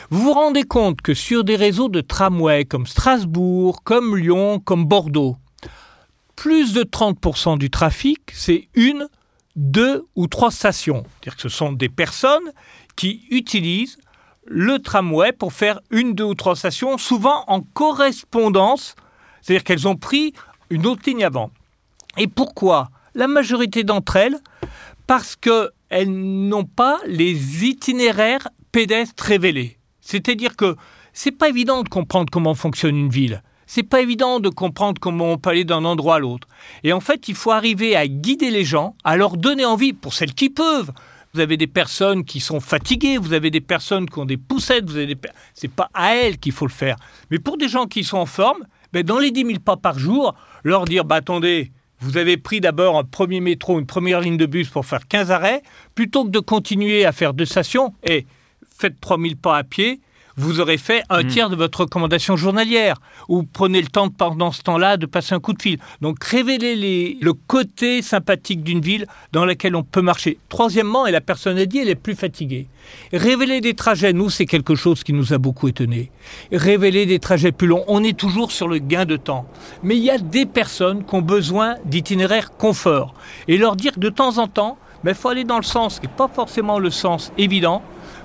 Vous 0.10 0.24
vous 0.24 0.34
rendez 0.34 0.64
compte 0.64 1.02
que 1.02 1.14
sur 1.14 1.44
des 1.44 1.56
réseaux 1.56 1.90
de 1.90 2.02
tramway 2.02 2.66
comme 2.66 2.88
Strasbourg, 2.88 3.84
comme 3.84 4.18
Lyon, 4.18 4.60
comme 4.60 4.86
Bordeaux, 4.86 5.38
plus 6.36 6.74
de 6.74 6.84
30% 6.84 7.58
du 7.58 7.70
trafic, 7.70 8.20
c'est 8.34 8.70
une, 8.74 9.08
deux 9.56 10.06
ou 10.16 10.28
trois 10.28 10.52
stations. 10.52 11.04
C'est-à-dire 11.04 11.36
que 11.36 11.42
ce 11.44 11.50
sont 11.50 11.74
des 11.74 11.90
personnes 11.90 12.52
qui 12.96 13.28
utilisent 13.30 13.98
le 14.46 14.80
tramway 14.80 15.32
pour 15.32 15.54
faire 15.54 15.80
une, 15.92 16.16
deux 16.16 16.24
ou 16.24 16.34
trois 16.34 16.56
stations, 16.56 16.98
souvent 16.98 17.44
en 17.48 17.62
correspondance, 17.62 18.96
c'est-à-dire 19.42 19.64
qu'elles 19.64 19.88
ont 19.88 19.96
pris 19.96 20.34
une 20.70 20.88
autre 20.88 21.04
ligne 21.06 21.24
avant. 21.24 21.52
Et 22.18 22.28
pourquoi 22.28 22.90
La 23.16 23.28
majorité 23.28 23.84
d'entre 23.84 24.16
elles, 24.16 24.38
parce 25.08 25.36
qu'elles 25.36 26.12
n'ont 26.12 26.66
pas 26.66 27.00
les 27.08 27.66
itinéraires 27.66 28.48
pédestres 28.72 29.24
révélés. 29.24 29.80
C'est-à-dire 30.02 30.56
que 30.56 30.76
c'est 31.14 31.32
pas 31.32 31.50
évident 31.50 31.84
de 31.84 31.90
comprendre 31.90 32.30
comment 32.32 32.56
fonctionne 32.56 32.96
une 32.96 33.10
ville. 33.10 33.44
C'est 33.68 33.84
pas 33.84 34.02
évident 34.02 34.40
de 34.40 34.50
comprendre 34.50 35.00
comment 35.00 35.32
on 35.32 35.38
peut 35.38 35.52
aller 35.52 35.64
d'un 35.64 35.86
endroit 35.86 36.16
à 36.16 36.20
l'autre. 36.20 36.48
Et 36.84 36.92
en 36.92 37.00
fait, 37.00 37.28
il 37.28 37.36
faut 37.36 37.52
arriver 37.52 37.96
à 37.96 38.08
guider 38.08 38.50
les 38.50 38.66
gens, 38.66 38.96
à 39.04 39.16
leur 39.16 39.38
donner 39.38 39.66
envie, 39.66 39.94
pour 39.94 40.14
celles 40.14 40.34
qui 40.34 40.50
peuvent. 40.50 40.92
Vous 41.34 41.40
avez 41.40 41.58
des 41.58 41.68
personnes 41.68 42.26
qui 42.26 42.40
sont 42.40 42.60
fatiguées, 42.60 43.20
vous 43.20 43.34
avez 43.34 43.52
des 43.52 43.62
personnes 43.62 44.10
qui 44.10 44.18
ont 44.18 44.26
des 44.26 44.38
poussettes, 44.38 44.90
vous 44.90 44.96
avez 44.96 45.14
des... 45.14 45.18
c'est 45.54 45.68
pas 45.72 45.90
à 45.94 46.16
elles 46.16 46.40
qu'il 46.40 46.52
faut 46.52 46.66
le 46.66 46.72
faire. 46.72 46.96
Mais 47.30 47.38
pour 47.38 47.58
des 47.58 47.68
gens 47.68 47.86
qui 47.86 48.04
sont 48.04 48.18
en 48.18 48.26
forme, 48.26 48.64
ben 48.92 49.04
dans 49.04 49.20
les 49.20 49.30
10 49.30 49.46
000 49.46 49.60
pas 49.60 49.78
par 49.78 50.00
jour, 50.00 50.34
leur 50.64 50.86
dire, 50.86 51.06
bah 51.06 51.18
attendez, 51.18 51.72
vous 52.02 52.18
avez 52.18 52.38
pris 52.38 52.62
d'abord 52.62 52.98
un 52.98 53.04
premier 53.04 53.42
métro, 53.42 53.80
une 53.80 53.86
première 53.86 54.22
ligne 54.22 54.38
de 54.38 54.46
bus 54.46 54.70
pour 54.70 54.86
faire 54.86 55.08
15 55.08 55.32
arrêts, 55.32 55.62
plutôt 55.96 56.26
que 56.26 56.30
de 56.30 56.40
continuer 56.40 57.06
à 57.06 57.12
faire 57.12 57.34
deux 57.34 57.46
stations 57.46 57.94
et 58.04 58.26
faites 58.78 59.00
3000 59.02 59.38
pas 59.38 59.58
à 59.58 59.64
pied, 59.64 60.00
vous 60.40 60.60
aurez 60.60 60.78
fait 60.78 61.04
un 61.10 61.24
Mm. 61.24 61.28
tiers 61.28 61.50
de 61.50 61.56
votre 61.56 61.82
recommandation 61.82 62.36
journalière. 62.38 62.96
Ou 63.28 63.44
prenez 63.44 63.82
le 63.82 63.88
temps 63.88 64.08
de, 64.08 64.14
pendant 64.14 64.52
ce 64.52 64.62
temps-là 64.62 64.98
de 64.98 65.06
passer 65.06 65.36
un 65.36 65.40
coup 65.40 65.54
de 65.54 65.62
fil. 65.62 65.78
Donc 66.02 66.24
révélez 66.24 66.76
les- 66.76 67.18
le 67.22 67.34
côté 67.34 68.02
sympathique 68.02 68.64
d'une 68.64 68.82
ville 68.82 69.06
dans 69.32 69.46
laquelle 69.46 69.76
on 69.76 69.84
peut 69.84 70.02
marcher. 70.02 70.38
Troisièmement, 70.50 71.06
et 71.08 71.12
la 71.12 71.22
personne 71.22 71.58
a 71.58 71.66
dit, 71.66 71.80
elle 71.80 71.90
est 71.90 71.96
plus 71.96 72.16
fatiguée. 72.16 72.68
Révéler 73.14 73.62
des 73.62 73.74
trajets, 73.76 74.14
nous, 74.14 74.30
c'est 74.30 74.46
quelque 74.46 74.76
chose 74.76 75.04
qui 75.04 75.14
nous 75.14 75.34
a 75.34 75.38
beaucoup 75.38 75.68
étonnés. 75.68 76.12
Révéler 76.52 77.06
des 77.06 77.20
trajets 77.20 77.52
plus 77.52 77.68
longs, 77.68 77.84
on 77.88 78.04
est 78.04 78.18
toujours 78.18 78.52
sur 78.52 78.68
le 78.68 78.80
gain 78.80 79.06
de 79.06 79.18
temps. 79.18 79.46
Mais 79.84 79.96
il 79.98 80.04
y 80.04 80.10
a 80.10 80.18
des 80.18 80.46
personnes 80.46 81.06
qui 81.06 81.16
ont 81.16 81.22
besoin 81.22 81.76
d'itinéraires 81.86 82.56
confort. 82.58 83.14
Et 83.48 83.58
leur 83.58 83.76
dire 83.76 83.94
de 83.98 84.10
temps 84.10 84.38
en 84.38 84.48
temps, 84.48 84.78
il 85.06 85.14
faut 85.14 85.30
aller 85.30 85.44
dans 85.46 85.58
le 85.58 85.64
sens 85.64 86.00
qui 86.00 86.08
n'est 86.08 86.14
pas 86.14 86.28
forcément 86.28 86.78
le 86.80 86.90
sens 86.90 87.32
évident 87.38 87.82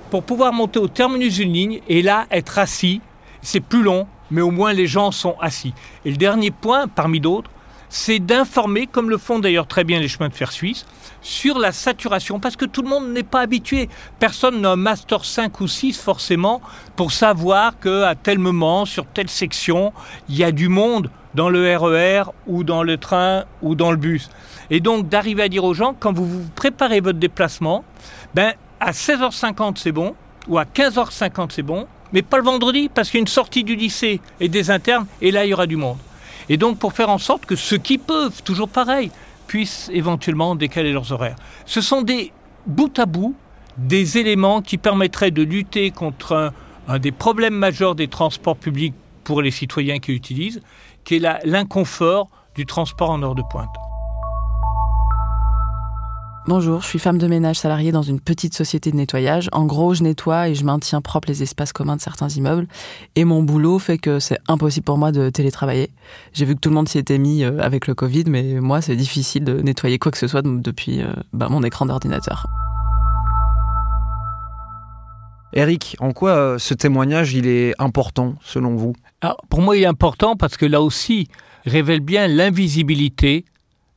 pour 0.09 0.23
pouvoir 0.23 0.53
monter 0.53 0.79
au 0.79 0.87
terminus 0.87 1.35
d'une 1.35 1.53
ligne 1.53 1.81
et 1.87 2.01
là 2.01 2.25
être 2.31 2.59
assis. 2.59 3.01
C'est 3.41 3.59
plus 3.59 3.83
long, 3.83 4.07
mais 4.31 4.41
au 4.41 4.51
moins 4.51 4.73
les 4.73 4.87
gens 4.87 5.11
sont 5.11 5.35
assis. 5.39 5.73
Et 6.03 6.11
le 6.11 6.17
dernier 6.17 6.51
point, 6.51 6.87
parmi 6.87 7.19
d'autres, 7.19 7.49
c'est 7.89 8.19
d'informer, 8.19 8.87
comme 8.87 9.09
le 9.09 9.17
font 9.17 9.39
d'ailleurs 9.39 9.67
très 9.67 9.83
bien 9.83 9.99
les 9.99 10.07
chemins 10.07 10.29
de 10.29 10.33
fer 10.33 10.51
suisses, 10.51 10.85
sur 11.21 11.59
la 11.59 11.71
saturation, 11.71 12.39
parce 12.39 12.55
que 12.55 12.65
tout 12.65 12.81
le 12.81 12.89
monde 12.89 13.09
n'est 13.09 13.23
pas 13.23 13.41
habitué. 13.41 13.89
Personne 14.19 14.61
n'a 14.61 14.71
un 14.71 14.75
master 14.75 15.23
5 15.23 15.61
ou 15.61 15.67
6 15.67 15.99
forcément 15.99 16.61
pour 16.95 17.11
savoir 17.11 17.79
qu'à 17.79 18.15
tel 18.21 18.39
moment, 18.39 18.85
sur 18.85 19.05
telle 19.05 19.29
section, 19.29 19.93
il 20.27 20.35
y 20.35 20.43
a 20.43 20.51
du 20.51 20.67
monde 20.67 21.09
dans 21.35 21.49
le 21.49 21.77
RER 21.77 22.31
ou 22.47 22.63
dans 22.63 22.83
le 22.83 22.97
train 22.97 23.45
ou 23.61 23.75
dans 23.75 23.91
le 23.91 23.97
bus. 23.97 24.29
Et 24.69 24.79
donc 24.79 25.07
d'arriver 25.07 25.43
à 25.43 25.49
dire 25.49 25.63
aux 25.63 25.73
gens, 25.73 25.95
quand 25.97 26.13
vous 26.13 26.25
vous 26.25 26.49
préparez 26.55 27.01
votre 27.01 27.19
déplacement, 27.19 27.83
ben, 28.33 28.53
à 28.79 28.91
16h50 28.91 29.77
c'est 29.77 29.91
bon, 29.91 30.15
ou 30.47 30.57
à 30.57 30.65
15h50 30.65 31.47
c'est 31.51 31.63
bon, 31.63 31.87
mais 32.13 32.21
pas 32.21 32.37
le 32.37 32.43
vendredi, 32.43 32.89
parce 32.93 33.09
qu'il 33.09 33.17
y 33.17 33.21
a 33.21 33.21
une 33.21 33.27
sortie 33.27 33.63
du 33.63 33.75
lycée 33.75 34.21
et 34.39 34.47
des 34.47 34.71
internes, 34.71 35.05
et 35.21 35.31
là 35.31 35.45
il 35.45 35.49
y 35.49 35.53
aura 35.53 35.67
du 35.67 35.75
monde. 35.75 35.97
Et 36.49 36.57
donc 36.57 36.77
pour 36.77 36.93
faire 36.93 37.09
en 37.09 37.17
sorte 37.17 37.45
que 37.45 37.55
ceux 37.55 37.77
qui 37.77 37.97
peuvent, 37.97 38.43
toujours 38.43 38.69
pareil, 38.69 39.11
puissent 39.47 39.89
éventuellement 39.93 40.55
décaler 40.55 40.91
leurs 40.91 41.11
horaires. 41.11 41.35
Ce 41.65 41.81
sont 41.81 42.01
des 42.01 42.31
bout 42.65 42.97
à 42.99 43.05
bout, 43.05 43.35
des 43.77 44.17
éléments 44.17 44.61
qui 44.61 44.77
permettraient 44.77 45.31
de 45.31 45.43
lutter 45.43 45.91
contre 45.91 46.33
un, 46.33 46.53
un 46.87 46.99
des 46.99 47.11
problèmes 47.11 47.55
majeurs 47.55 47.95
des 47.95 48.07
transports 48.07 48.57
publics 48.57 48.93
pour 49.23 49.41
les 49.41 49.51
citoyens 49.51 49.99
qui 49.99 50.13
l'utilisent, 50.13 50.61
qui 51.03 51.15
est 51.15 51.45
l'inconfort 51.45 52.29
du 52.55 52.65
transport 52.65 53.09
en 53.09 53.21
heure 53.21 53.35
de 53.35 53.43
pointe. 53.49 53.84
Bonjour, 56.47 56.81
je 56.81 56.87
suis 56.87 56.99
femme 56.99 57.17
de 57.17 57.25
ménage 57.25 57.57
salariée 57.57 57.91
dans 57.91 58.03
une 58.03 58.19
petite 58.19 58.53
société 58.53 58.91
de 58.91 58.95
nettoyage. 58.95 59.49
En 59.51 59.65
gros, 59.65 59.95
je 59.95 60.03
nettoie 60.03 60.47
et 60.49 60.53
je 60.53 60.63
maintiens 60.63 61.01
propres 61.01 61.27
les 61.27 61.41
espaces 61.41 61.73
communs 61.73 61.95
de 61.95 62.01
certains 62.01 62.29
immeubles. 62.29 62.67
Et 63.15 63.25
mon 63.25 63.41
boulot 63.41 63.79
fait 63.79 63.97
que 63.97 64.19
c'est 64.19 64.37
impossible 64.47 64.83
pour 64.83 64.99
moi 64.99 65.11
de 65.11 65.31
télétravailler. 65.31 65.89
J'ai 66.33 66.45
vu 66.45 66.53
que 66.53 66.59
tout 66.59 66.69
le 66.69 66.75
monde 66.75 66.87
s'y 66.87 66.99
était 66.99 67.17
mis 67.17 67.43
euh, 67.43 67.57
avec 67.61 67.87
le 67.87 67.95
Covid, 67.95 68.25
mais 68.27 68.59
moi, 68.61 68.81
c'est 68.81 68.95
difficile 68.95 69.43
de 69.43 69.59
nettoyer 69.59 69.97
quoi 69.97 70.11
que 70.11 70.19
ce 70.19 70.27
soit 70.27 70.43
de- 70.43 70.59
depuis 70.59 71.01
euh, 71.01 71.07
bah, 71.33 71.47
mon 71.49 71.63
écran 71.63 71.87
d'ordinateur. 71.87 72.45
Eric, 75.53 75.95
en 75.99 76.11
quoi 76.11 76.31
euh, 76.31 76.57
ce 76.59 76.75
témoignage 76.75 77.33
il 77.33 77.47
est 77.47 77.73
important 77.79 78.35
selon 78.43 78.75
vous? 78.75 78.93
Alors, 79.21 79.37
pour 79.49 79.61
moi, 79.61 79.75
il 79.77 79.81
est 79.81 79.87
important 79.87 80.35
parce 80.35 80.57
que 80.57 80.67
là 80.67 80.83
aussi, 80.83 81.27
révèle 81.65 82.01
bien 82.01 82.27
l'invisibilité, 82.27 83.45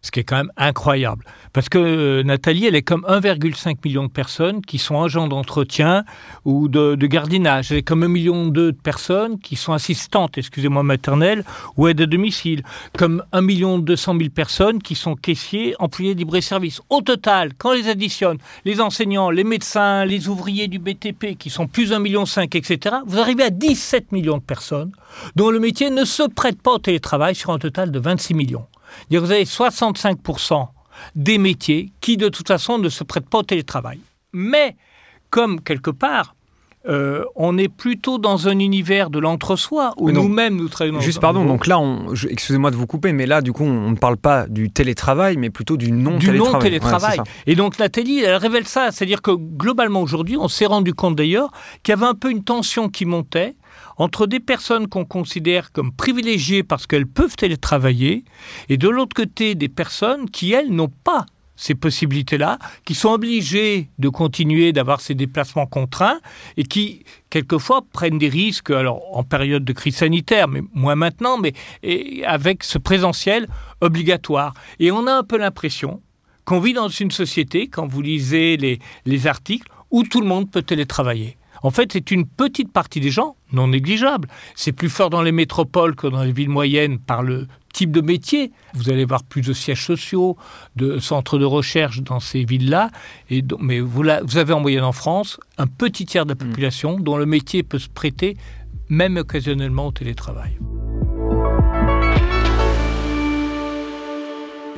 ce 0.03 0.11
qui 0.11 0.21
est 0.21 0.25
quand 0.25 0.37
même 0.37 0.53
incroyable. 0.57 1.25
Parce 1.53 1.69
que 1.69 1.79
euh, 1.79 2.23
Nathalie, 2.23 2.67
elle 2.67 2.77
est 2.77 2.83
comme 2.83 3.05
1,5 3.09 3.77
million 3.85 4.05
de 4.05 4.11
personnes 4.11 4.63
qui 4.63 4.79
sont 4.79 5.03
agents 5.03 5.27
d'entretien 5.27 6.05
ou 6.45 6.69
de, 6.69 6.95
de 6.95 7.07
gardiennage. 7.07 7.73
Elle 7.73 7.79
est 7.79 7.83
comme 7.83 8.05
1,2 8.05 8.09
million 8.09 8.47
de 8.47 8.71
personnes 8.71 9.39
qui 9.41 9.57
sont 9.57 9.73
assistantes, 9.73 10.39
excusez-moi, 10.39 10.83
maternelles 10.83 11.45
ou 11.77 11.89
aides 11.89 12.01
à 12.01 12.07
domicile. 12.07 12.63
Comme 12.97 13.25
1 13.33 13.41
million 13.41 13.79
200 13.79 14.19
000 14.19 14.31
personnes 14.31 14.81
qui 14.81 14.95
sont 14.95 15.17
caissiers, 15.17 15.75
employés 15.79 16.15
libre-service. 16.15 16.81
Au 16.91 17.01
total, 17.01 17.53
quand 17.59 17.71
on 17.71 17.75
les 17.75 17.89
additionne, 17.89 18.39
les 18.65 18.81
enseignants, 18.81 19.31
les 19.31 19.45
médecins, 19.45 20.05
les 20.05 20.29
ouvriers 20.29 20.69
du 20.69 20.79
BTP 20.79 21.37
qui 21.37 21.51
sont 21.51 21.67
plus 21.67 21.93
1,5 21.93 21.99
million, 21.99 22.25
etc., 22.25 22.97
vous 23.07 23.19
arrivez 23.19 23.45
à 23.45 23.51
17 23.51 24.13
millions 24.13 24.39
de 24.39 24.43
personnes 24.43 24.93
dont 25.35 25.51
le 25.51 25.59
métier 25.59 25.91
ne 25.91 26.05
se 26.05 26.23
prête 26.23 26.61
pas 26.63 26.73
au 26.73 26.79
télétravail 26.79 27.35
sur 27.35 27.51
un 27.51 27.59
total 27.59 27.91
de 27.91 27.99
26 27.99 28.35
millions. 28.35 28.67
Vous 29.11 29.31
avez 29.31 29.45
65% 29.45 30.69
des 31.15 31.39
métiers 31.39 31.93
qui, 32.01 32.17
de 32.17 32.29
toute 32.29 32.49
façon, 32.49 32.79
ne 32.79 32.89
se 32.89 33.05
prêtent 33.05 33.29
pas 33.29 33.39
au 33.39 33.43
télétravail. 33.43 34.01
Mais, 34.33 34.77
comme 35.31 35.61
quelque 35.61 35.91
part, 35.91 36.35
euh, 36.89 37.25
on 37.35 37.59
est 37.59 37.69
plutôt 37.69 38.19
dans 38.19 38.49
un 38.49 38.59
univers 38.59 39.11
de 39.11 39.19
l'entre-soi 39.19 39.95
où 39.99 40.11
nous-mêmes 40.11 40.57
nous 40.57 40.69
travaillons. 40.69 41.01
Juste 41.01 41.21
pardon, 41.21 41.45
donc 41.45 41.67
là, 41.67 41.81
excusez-moi 42.31 42.71
de 42.71 42.77
vous 42.77 42.87
couper, 42.87 43.13
mais 43.13 43.27
là, 43.27 43.43
du 43.43 43.53
coup, 43.53 43.65
on 43.65 43.91
ne 43.91 43.97
parle 43.97 44.17
pas 44.17 44.47
du 44.47 44.71
télétravail, 44.71 45.37
mais 45.37 45.51
plutôt 45.51 45.77
du 45.77 45.87
du 45.87 45.93
non-télétravail. 45.93 46.53
non-télétravail. 46.53 47.19
Ouais, 47.19 47.25
c'est 47.27 47.31
ça. 47.31 47.43
et 47.47 47.55
donc 47.57 47.79
Nathalie, 47.79 48.21
elle 48.21 48.37
révèle 48.37 48.67
ça. 48.67 48.91
C'est-à-dire 48.91 49.23
que 49.23 49.33
globalement 49.33 50.01
aujourd'hui, 50.01 50.37
on 50.37 50.49
s'est 50.49 50.67
rendu 50.67 50.95
compte 50.95 51.17
d'ailleurs 51.17 51.51
qu'il 51.83 51.93
y 51.93 51.97
avait 51.97 52.07
un 52.07 52.15
peu 52.15 52.31
une 52.31 52.45
tension 52.45 52.89
qui 52.89 53.05
montait 53.05 53.55
entre 53.99 54.27
des 54.27 54.41
personnes 54.41 54.89
qu'on 54.89 55.05
considère 55.05 55.73
comme 55.73 55.93
privilégiées 55.93 56.63
parce 56.63 56.87
qu'elles 56.87 57.07
peuvent 57.07 57.37
télétravailler, 57.37 58.25
et 58.69 58.77
de 58.77 58.89
l'autre 58.89 59.15
côté 59.15 59.55
des 59.55 59.69
personnes 59.69 60.31
qui, 60.31 60.53
elles, 60.53 60.71
n'ont 60.71 60.93
pas 61.05 61.27
ces 61.59 61.75
possibilités-là, 61.75 62.59
qui 62.85 62.95
sont 62.95 63.11
obligées 63.11 63.91
de 63.99 64.09
continuer 64.09 64.73
d'avoir 64.73 65.01
ces 65.01 65.15
déplacements 65.15 65.67
contraints 65.67 66.21
et 66.57 66.63
qui, 66.63 67.05
quelquefois, 67.31 67.83
prennent 67.93 68.19
des 68.19 68.29
risques, 68.29 68.71
alors 68.71 69.03
en 69.17 69.25
période 69.25 69.65
de 69.65 69.73
crise 69.73 69.97
sanitaire, 69.97 70.47
mais 70.47 70.63
moins 70.73 70.95
maintenant, 70.95 71.37
mais 71.37 71.53
avec 72.25 72.63
ce 72.63 72.79
présentiel 72.79 73.49
obligatoire. 73.81 74.55
Et 74.79 74.93
on 74.93 75.07
a 75.09 75.13
un 75.13 75.25
peu 75.25 75.37
l'impression 75.37 76.01
qu'on 76.45 76.61
vit 76.61 76.75
dans 76.75 76.89
une 76.89 77.11
société, 77.11 77.67
quand 77.67 77.89
vous 77.89 78.03
lisez 78.03 78.57
les, 78.57 78.79
les 79.05 79.27
articles, 79.27 79.69
où 79.91 80.05
tout 80.05 80.21
le 80.21 80.29
monde 80.29 80.51
peut 80.51 80.63
télétravailler. 80.63 81.37
En 81.63 81.71
fait, 81.73 81.93
c'est 81.93 82.13
une 82.13 82.25
petite 82.25 82.73
partie 82.73 83.01
des 83.01 83.11
gens, 83.11 83.37
non 83.53 83.69
négligeable. 83.69 84.29
C'est 84.55 84.73
plus 84.73 84.89
fort 84.89 85.11
dans 85.11 85.23
les 85.23 85.33
métropoles 85.33 85.95
que 85.97 86.07
dans 86.07 86.23
les 86.23 86.33
villes 86.33 86.49
moyennes 86.49 86.99
par 86.99 87.23
le 87.23 87.47
type 87.73 87.91
de 87.93 88.01
métier. 88.01 88.51
Vous 88.75 88.91
allez 88.91 89.05
voir 89.05 89.23
plus 89.25 89.43
de 89.43 89.53
sièges 89.53 89.85
sociaux, 89.85 90.37
de 90.77 90.99
centres 90.99 91.39
de 91.39 91.45
recherche 91.45 92.03
dans 92.03 92.21
ces 92.21 92.45
villes-là. 92.45 92.91
Et 93.31 93.43
donc- 93.43 93.61
mais 93.63 93.81
vous, 93.81 94.03
la- 94.03 94.23
vous 94.23 94.37
avez 94.39 94.53
en 94.53 94.61
moyenne 94.61 94.85
en 94.85 94.93
France 94.93 95.39
un 95.59 95.67
petit 95.67 96.07
tiers 96.07 96.25
de 96.25 96.31
la 96.31 96.37
population 96.37 96.99
dont 96.99 97.17
le 97.17 97.27
métier 97.27 97.63
peut 97.63 97.79
se 97.79 97.89
prêter, 97.89 98.37
même 98.89 99.17
occasionnellement, 99.17 99.87
au 99.89 99.93
télétravail. 99.93 100.59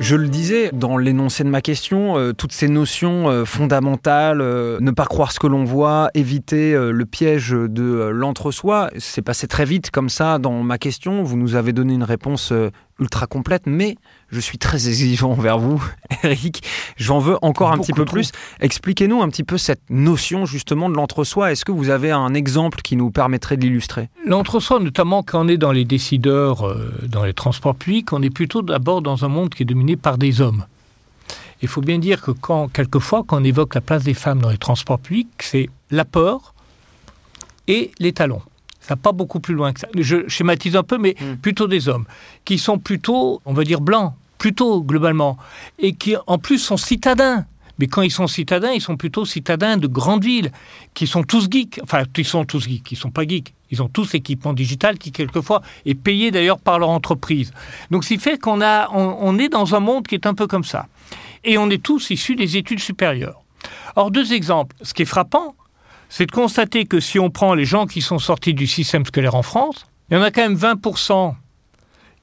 Je 0.01 0.15
le 0.15 0.29
disais 0.29 0.71
dans 0.73 0.97
l'énoncé 0.97 1.43
de 1.43 1.49
ma 1.49 1.61
question, 1.61 2.17
euh, 2.17 2.33
toutes 2.33 2.53
ces 2.53 2.67
notions 2.67 3.29
euh, 3.29 3.45
fondamentales, 3.45 4.41
euh, 4.41 4.79
ne 4.81 4.89
pas 4.89 5.05
croire 5.05 5.31
ce 5.31 5.39
que 5.39 5.45
l'on 5.45 5.63
voit, 5.63 6.09
éviter 6.15 6.73
le 6.73 7.05
piège 7.05 7.51
de 7.51 8.09
l'entre-soi, 8.11 8.89
c'est 8.97 9.21
passé 9.21 9.47
très 9.47 9.63
vite 9.63 9.91
comme 9.91 10.09
ça 10.09 10.39
dans 10.39 10.63
ma 10.63 10.79
question. 10.79 11.21
Vous 11.21 11.37
nous 11.37 11.53
avez 11.53 11.71
donné 11.71 11.93
une 11.93 12.03
réponse 12.03 12.51
ultra 13.01 13.27
complète, 13.27 13.63
mais 13.65 13.97
je 14.29 14.39
suis 14.39 14.57
très 14.57 14.87
exigeant 14.87 15.31
envers 15.31 15.57
vous, 15.57 15.83
Eric. 16.23 16.63
J'en 16.95 17.19
veux 17.19 17.37
encore 17.41 17.71
un 17.73 17.79
petit 17.79 17.91
peu 17.91 18.05
trop. 18.05 18.13
plus. 18.13 18.31
Expliquez-nous 18.61 19.21
un 19.21 19.29
petit 19.29 19.43
peu 19.43 19.57
cette 19.57 19.81
notion 19.89 20.45
justement 20.45 20.89
de 20.89 20.95
l'entre-soi. 20.95 21.51
Est-ce 21.51 21.65
que 21.65 21.71
vous 21.71 21.89
avez 21.89 22.11
un 22.11 22.33
exemple 22.33 22.81
qui 22.81 22.95
nous 22.95 23.11
permettrait 23.11 23.57
de 23.57 23.63
l'illustrer? 23.63 24.09
L'entre-soi, 24.25 24.79
notamment 24.79 25.23
quand 25.23 25.45
on 25.45 25.47
est 25.49 25.57
dans 25.57 25.71
les 25.71 25.83
décideurs, 25.83 26.67
euh, 26.67 26.93
dans 27.07 27.25
les 27.25 27.33
transports 27.33 27.75
publics, 27.75 28.13
on 28.13 28.21
est 28.21 28.29
plutôt 28.29 28.61
d'abord 28.61 29.01
dans 29.01 29.25
un 29.25 29.27
monde 29.27 29.49
qui 29.49 29.63
est 29.63 29.65
dominé 29.65 29.97
par 29.97 30.17
des 30.17 30.39
hommes. 30.39 30.65
Il 31.63 31.67
faut 31.67 31.81
bien 31.81 31.99
dire 31.99 32.21
que 32.21 32.31
quand, 32.31 32.67
quelquefois, 32.69 33.23
quand 33.25 33.41
on 33.41 33.43
évoque 33.43 33.75
la 33.75 33.81
place 33.81 34.03
des 34.03 34.13
femmes 34.13 34.41
dans 34.41 34.49
les 34.49 34.57
transports 34.57 34.99
publics, 34.99 35.29
c'est 35.39 35.69
l'apport 35.91 36.53
et 37.67 37.91
les 37.99 38.13
talons. 38.13 38.41
Ça 38.91 38.97
pas 38.97 39.13
beaucoup 39.13 39.39
plus 39.39 39.53
loin 39.53 39.71
que 39.71 39.79
ça. 39.79 39.87
Je 39.95 40.27
schématise 40.27 40.75
un 40.75 40.83
peu, 40.83 40.97
mais 40.97 41.15
plutôt 41.41 41.65
des 41.65 41.87
hommes, 41.87 42.03
qui 42.43 42.57
sont 42.57 42.77
plutôt, 42.77 43.41
on 43.45 43.53
va 43.53 43.63
dire, 43.63 43.79
blancs, 43.79 44.11
plutôt 44.37 44.83
globalement, 44.83 45.37
et 45.79 45.93
qui 45.93 46.17
en 46.27 46.37
plus 46.37 46.57
sont 46.57 46.75
citadins. 46.75 47.45
Mais 47.79 47.87
quand 47.87 48.01
ils 48.01 48.11
sont 48.11 48.27
citadins, 48.27 48.73
ils 48.73 48.81
sont 48.81 48.97
plutôt 48.97 49.23
citadins 49.23 49.77
de 49.77 49.87
grandes 49.87 50.25
villes, 50.25 50.51
qui 50.93 51.07
sont 51.07 51.23
tous 51.23 51.47
geeks. 51.49 51.79
Enfin, 51.83 52.03
ils 52.17 52.25
sont 52.25 52.43
tous 52.43 52.67
geeks, 52.67 52.91
ils 52.91 52.97
sont 52.97 53.11
pas 53.11 53.25
geeks. 53.25 53.53
Ils 53.71 53.81
ont 53.81 53.87
tous 53.87 54.13
équipement 54.13 54.51
digital 54.51 54.97
qui, 54.97 55.13
quelquefois, 55.13 55.61
est 55.85 55.95
payé 55.95 56.29
d'ailleurs 56.31 56.59
par 56.59 56.77
leur 56.77 56.89
entreprise. 56.89 57.53
Donc, 57.91 58.03
ce 58.03 58.09
qui 58.09 58.19
fait 58.19 58.37
qu'on 58.37 58.59
a, 58.59 58.89
on, 58.91 59.15
on 59.21 59.39
est 59.39 59.47
dans 59.47 59.73
un 59.73 59.79
monde 59.79 60.05
qui 60.05 60.15
est 60.15 60.25
un 60.25 60.33
peu 60.33 60.47
comme 60.47 60.65
ça. 60.65 60.87
Et 61.45 61.57
on 61.57 61.69
est 61.69 61.81
tous 61.81 62.09
issus 62.09 62.35
des 62.35 62.57
études 62.57 62.81
supérieures. 62.81 63.41
Or, 63.95 64.11
deux 64.11 64.33
exemples. 64.33 64.75
Ce 64.81 64.93
qui 64.93 65.03
est 65.03 65.05
frappant, 65.05 65.55
c'est 66.11 66.25
de 66.25 66.31
constater 66.33 66.83
que 66.85 66.99
si 66.99 67.19
on 67.19 67.29
prend 67.29 67.53
les 67.55 67.63
gens 67.63 67.87
qui 67.87 68.01
sont 68.01 68.19
sortis 68.19 68.53
du 68.53 68.67
système 68.67 69.05
scolaire 69.05 69.33
en 69.33 69.43
France, 69.43 69.85
il 70.09 70.15
y 70.15 70.17
en 70.17 70.21
a 70.21 70.29
quand 70.29 70.41
même 70.41 70.57
20% 70.57 71.35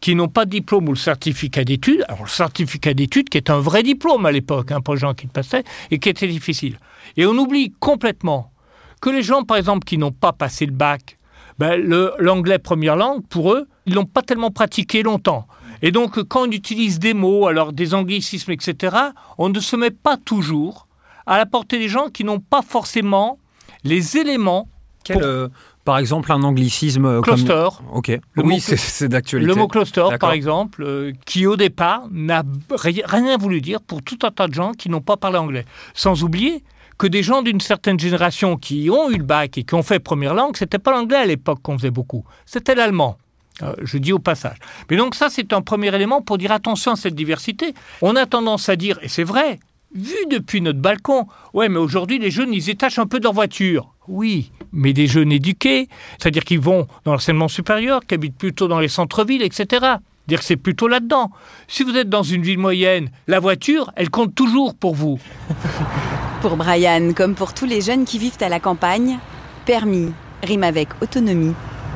qui 0.01 0.15
n'ont 0.15 0.29
pas 0.29 0.45
de 0.45 0.51
diplôme 0.51 0.91
ou 0.91 0.93
le 0.93 0.99
certificat 0.99 1.65
d'études. 1.65 2.05
Alors, 2.07 2.25
le 2.25 2.29
certificat 2.29 2.93
d'études 2.93 3.31
qui 3.31 3.39
est 3.39 3.49
un 3.49 3.61
vrai 3.61 3.83
diplôme 3.83 4.27
à 4.27 4.31
l'époque, 4.31 4.73
hein, 4.73 4.83
pour 4.83 4.93
les 4.93 5.01
gens 5.01 5.15
qui 5.15 5.25
le 5.25 5.33
passaient, 5.33 5.65
et 5.91 5.99
qui 5.99 6.11
était 6.11 6.29
difficile. 6.29 6.79
Et 7.17 7.25
on 7.25 7.31
oublie 7.31 7.73
complètement 7.81 8.53
que 9.01 9.09
les 9.09 9.23
gens, 9.23 9.43
par 9.43 9.57
exemple, 9.57 9.87
qui 9.87 9.97
n'ont 9.97 10.13
pas 10.13 10.35
passé 10.35 10.67
le 10.67 10.73
bac, 10.73 11.19
ben, 11.59 11.83
l'anglais 12.19 12.59
première 12.59 12.95
langue, 12.95 13.27
pour 13.27 13.55
eux, 13.55 13.69
ils 13.87 13.95
l'ont 13.95 14.05
pas 14.05 14.23
tellement 14.23 14.51
pratiqué 14.51 15.03
longtemps. 15.03 15.47
Et 15.81 15.93
donc, 15.93 16.23
quand 16.25 16.43
on 16.43 16.51
utilise 16.51 16.99
des 16.99 17.15
mots, 17.15 17.47
alors 17.47 17.73
des 17.73 17.95
anglicismes, 17.95 18.53
etc., 18.53 18.97
on 19.39 19.49
ne 19.49 19.61
se 19.61 19.77
met 19.77 19.91
pas 19.91 20.19
toujours 20.19 20.89
à 21.25 21.39
la 21.39 21.47
portée 21.47 21.79
des 21.79 21.89
gens 21.89 22.11
qui 22.11 22.25
n'ont 22.25 22.41
pas 22.41 22.61
forcément 22.61 23.39
les 23.85 24.17
éléments. 24.17 24.69
Euh, 25.11 25.49
par 25.85 25.97
exemple, 25.97 26.31
un 26.33 26.43
anglicisme 26.43 27.07
euh, 27.07 27.21
cluster. 27.23 27.69
Ok. 27.95 28.13
oui, 28.37 28.61
c'est 28.61 29.09
d'actualité. 29.09 29.49
Le 29.49 29.59
mot 29.59 29.69
cluster, 29.69 30.07
par 30.21 30.33
exemple, 30.33 30.83
euh, 30.83 31.13
qui 31.25 31.47
au 31.47 31.57
départ 31.57 32.03
n'a 32.11 32.43
rien 32.75 33.39
voulu 33.39 33.63
dire 33.63 33.81
pour 33.81 34.03
tout 34.03 34.19
un 34.23 34.31
tas 34.31 34.49
de 34.49 34.55
gens 34.55 34.73
qui 34.73 34.91
n'ont 34.91 35.01
pas 35.01 35.17
parlé 35.17 35.39
anglais. 35.39 35.65
Sans 35.95 36.23
oublier 36.25 36.63
que 36.99 37.07
des 37.07 37.23
gens 37.23 37.41
d'une 37.41 37.61
certaine 37.61 37.99
génération 37.99 38.57
qui 38.57 38.91
ont 38.91 39.09
eu 39.09 39.17
le 39.17 39.25
bac 39.25 39.57
et 39.57 39.63
qui 39.63 39.75
ont 39.75 39.83
fait 39.83 39.99
première 39.99 40.35
langue, 40.35 40.57
c'était 40.57 40.79
pas 40.79 40.91
l'anglais 40.91 41.17
à 41.17 41.25
l'époque 41.25 41.61
qu'on 41.63 41.79
faisait 41.79 41.91
beaucoup, 41.91 42.25
c'était 42.45 42.75
l'allemand. 42.75 43.17
Euh, 43.63 43.75
je 43.83 43.99
dis 43.99 44.13
au 44.13 44.19
passage. 44.19 44.57
Mais 44.91 44.97
donc 44.97 45.15
ça, 45.15 45.29
c'est 45.31 45.53
un 45.53 45.63
premier 45.63 45.95
élément 45.95 46.23
pour 46.23 46.39
dire 46.39 46.53
attention 46.53 46.93
à 46.93 46.97
cette 46.97 47.15
diversité. 47.15 47.75
On 48.03 48.15
a 48.15 48.27
tendance 48.27 48.69
à 48.69 48.77
dire, 48.77 48.99
et 49.03 49.09
c'est 49.09 49.25
vrai, 49.25 49.59
vu 49.95 50.17
depuis 50.31 50.61
notre 50.61 50.79
balcon, 50.79 51.27
ouais, 51.55 51.69
mais 51.69 51.79
aujourd'hui, 51.79 52.19
les 52.19 52.31
jeunes, 52.31 52.53
ils 52.53 52.71
étachent 52.71 52.99
un 52.99 53.07
peu 53.07 53.21
leur 53.23 53.33
voiture. 53.33 53.95
Oui, 54.07 54.51
mais 54.73 54.93
des 54.93 55.07
jeunes 55.07 55.33
éduqués, 55.33 55.89
c'est-à-dire 56.19 56.45
qu'ils 56.45 56.61
vont 56.61 56.87
dans 57.05 57.13
l'enseignement 57.13 57.49
supérieur, 57.49 58.01
qui 58.07 58.15
habitent 58.15 58.39
plutôt 58.39 58.69
dans 58.69 58.81
les 58.81 58.89
centres-villes, 58.89 59.43
etc. 59.43 59.97
Dire 60.27 60.41
que 60.41 60.45
c'est 60.45 60.57
plutôt 60.57 60.89
là-dedans. 60.89 61.31
Si 61.69 61.83
vous 61.83 61.97
êtes 61.97 62.09
dans 62.09 62.23
une 62.23 62.43
ville 62.43 62.59
moyenne, 62.59 63.11
la 63.27 63.41
voiture, 63.41 63.91
elle 63.97 64.11
compte 64.11 64.35
toujours 64.35 64.75
pour 64.75 64.95
vous. 64.95 65.19
Pour 66.41 66.57
Brian, 66.57 67.15
comme 67.17 67.35
pour 67.35 67.53
tous 67.53 67.67
les 67.67 67.81
jeunes 67.81 68.05
qui 68.05 68.17
vivent 68.17 68.39
à 68.41 68.49
la 68.49 68.61
campagne, 68.61 69.19
permis 69.67 70.13
rime 70.45 70.63
avec 70.63 70.89
autonomie. 71.03 71.53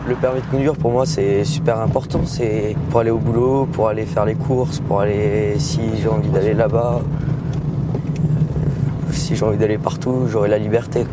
Le 0.09 0.17
permis 0.17 0.41
de 0.41 0.47
conduire 0.47 0.75
pour 0.75 0.91
moi 0.91 1.07
c'est 1.07 1.45
super 1.45 1.79
important, 1.79 2.27
c'est 2.27 2.75
pour 2.91 3.01
aller 3.01 3.11
au 3.11 3.19
boulot, 3.19 3.67
pour 3.67 3.87
aller 3.89 4.05
faire 4.05 4.25
les 4.25 4.35
courses, 4.35 4.81
pour 4.81 5.01
aller 5.01 5.55
si 5.59 5.81
j'ai 6.01 6.09
envie 6.09 6.29
d'aller 6.29 6.55
là-bas, 6.55 7.03
si 9.23 9.37
j'ai 9.37 9.45
envie 9.45 9.57
d'aller 9.57 9.79
partout, 9.79 10.27
j'aurai 10.29 10.49
la 10.49 10.59
liberté. 10.59 11.07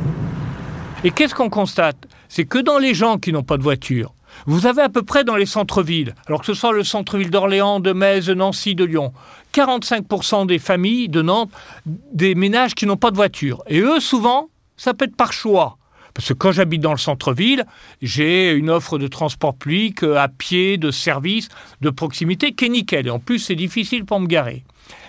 Et 1.04 1.12
qu'est-ce 1.12 1.36
qu'on 1.36 1.50
constate? 1.50 2.08
C'est 2.28 2.46
que 2.46 2.58
dans 2.58 2.78
les 2.78 2.94
gens 2.94 3.18
qui 3.18 3.32
n'ont 3.32 3.44
pas 3.44 3.58
de 3.58 3.64
voiture, 3.64 4.14
vous 4.46 4.66
avez 4.66 4.82
à 4.82 4.90
peu 4.90 5.04
près 5.04 5.24
dans 5.24 5.36
les 5.36 5.46
centres-villes, 5.46 6.16
alors 6.28 6.42
que 6.42 6.46
ce 6.46 6.54
soit 6.54 6.72
le 6.72 6.84
centre-ville 6.84 7.30
d'Orléans, 7.30 7.80
de 7.80 7.94
Metz, 7.94 8.26
de 8.26 8.34
Nancy, 8.34 8.76
de 8.76 8.84
Lyon, 8.84 9.14
45% 9.54 10.48
des 10.48 10.60
familles 10.60 11.10
de 11.10 11.22
Nantes, 11.22 11.52
des 11.86 12.36
ménages 12.36 12.76
qui 12.76 12.86
n'ont 12.86 12.98
pas 12.98 13.12
de 13.12 13.16
voiture. 13.16 13.64
Et 13.68 13.80
eux, 13.80 14.00
souvent, 14.00 14.50
ça 14.78 14.94
peut 14.94 15.06
être 15.06 15.16
par 15.16 15.34
choix. 15.34 15.78
Parce 16.20 16.28
que 16.28 16.34
quand 16.34 16.52
j'habite 16.52 16.82
dans 16.82 16.92
le 16.92 16.98
centre-ville, 16.98 17.66
j'ai 18.02 18.52
une 18.52 18.70
offre 18.70 18.98
de 18.98 19.08
transport 19.08 19.56
public 19.56 20.04
euh, 20.04 20.18
à 20.18 20.28
pied, 20.28 20.76
de 20.76 20.92
service, 20.92 21.48
de 21.80 21.90
proximité 21.90 22.52
qui 22.52 22.66
est 22.66 22.70
nickel. 22.70 23.08
Et 23.08 23.10
en 23.10 23.20
plus, 23.20 23.40
c'est 23.40 23.56
difficile 23.56 24.04
pour 24.04 24.20
me 24.20 24.28
garer. 24.28 24.66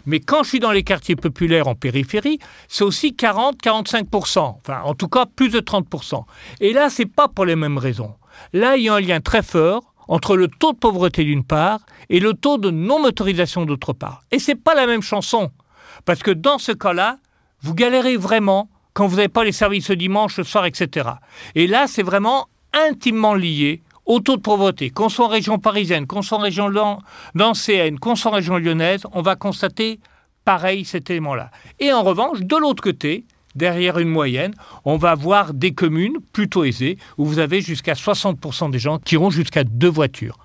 Mais 0.07 0.20
quand 0.20 0.44
je 0.44 0.51
suis 0.51 0.61
dans 0.61 0.70
les 0.70 0.85
quartiers 0.85 1.16
populaires 1.16 1.66
en 1.66 1.75
périphérie, 1.75 2.38
c'est 2.68 2.85
aussi 2.85 3.16
40-45%. 3.18 4.38
Enfin, 4.38 4.83
en 4.85 4.94
tout 4.94 5.09
cas, 5.09 5.27
plus 5.27 5.49
de 5.49 5.59
30%. 5.59 6.23
Et 6.61 6.73
là, 6.73 6.88
c'est 6.90 7.07
pas 7.07 7.27
pour 7.27 7.44
les 7.44 7.57
mêmes 7.57 7.79
raisons. 7.79 8.14
Là, 8.53 8.77
il 8.77 8.85
y 8.85 8.88
a 8.88 8.94
un 8.94 9.01
lien 9.01 9.20
très 9.20 9.42
fort 9.42 9.92
entre 10.07 10.37
le 10.37 10.46
taux 10.46 10.75
de 10.75 10.79
pauvreté 10.79 11.25
d'une 11.25 11.42
part 11.42 11.81
et 12.09 12.20
le 12.20 12.35
taux 12.35 12.57
de 12.57 12.70
non-motorisation 12.70 13.66
d'autre 13.66 13.94
part. 13.94 14.23
Et 14.31 14.38
c'est 14.38 14.55
pas 14.55 14.77
la 14.77 14.87
même 14.87 15.03
chanson. 15.03 15.51
Parce 16.05 16.23
que 16.23 16.31
dans 16.31 16.59
ce 16.59 16.70
cas-là, 16.70 17.16
vous 17.62 17.75
galérez 17.75 18.16
vraiment 18.16 18.68
quand 18.94 19.07
vous 19.07 19.16
n'avez 19.16 19.29
pas 19.29 19.44
les 19.44 19.53
services 19.53 19.90
dimanche, 19.90 20.37
le 20.37 20.44
soir, 20.44 20.66
etc. 20.66 21.11
Et 21.55 21.66
là, 21.66 21.87
c'est 21.87 22.03
vraiment 22.03 22.46
intimement 22.72 23.35
lié 23.35 23.83
au 24.07 24.20
taux 24.20 24.37
de 24.37 24.42
pauvreté. 24.42 24.90
Qu'on 24.90 25.09
soit 25.09 25.26
en 25.26 25.29
région 25.29 25.59
parisienne, 25.59 26.07
qu'on 26.07 26.22
soit 26.22 26.38
en 26.38 26.42
région 26.42 26.70
d'ancienne, 27.35 27.98
qu'on 27.98 28.16
soit 28.16 28.31
en 28.31 28.35
région 28.35 28.59
lyonnaise, 28.59 29.03
on 29.12 29.22
va 29.22 29.37
constater 29.37 30.00
pareil 30.44 30.85
cet 30.85 31.11
élément-là. 31.11 31.50
Et 31.79 31.92
en 31.92 32.03
revanche, 32.03 32.40
de 32.40 32.57
l'autre 32.57 32.83
côté, 32.83 33.24
derrière 33.55 33.99
une 33.99 34.09
moyenne, 34.09 34.55
on 34.85 34.97
va 34.97 35.11
avoir 35.11 35.55
des 35.55 35.73
communes 35.73 36.17
plutôt 36.33 36.65
aisées 36.65 36.99
où 37.19 37.25
vous 37.27 37.39
avez 37.39 37.61
jusqu'à 37.61 37.95
60% 37.95 38.71
des 38.71 38.79
gens 38.79 38.99
qui 38.99 39.17
ont 39.17 39.31
jusqu'à 39.31 39.65
deux 39.65 39.91
voitures. 39.91 40.39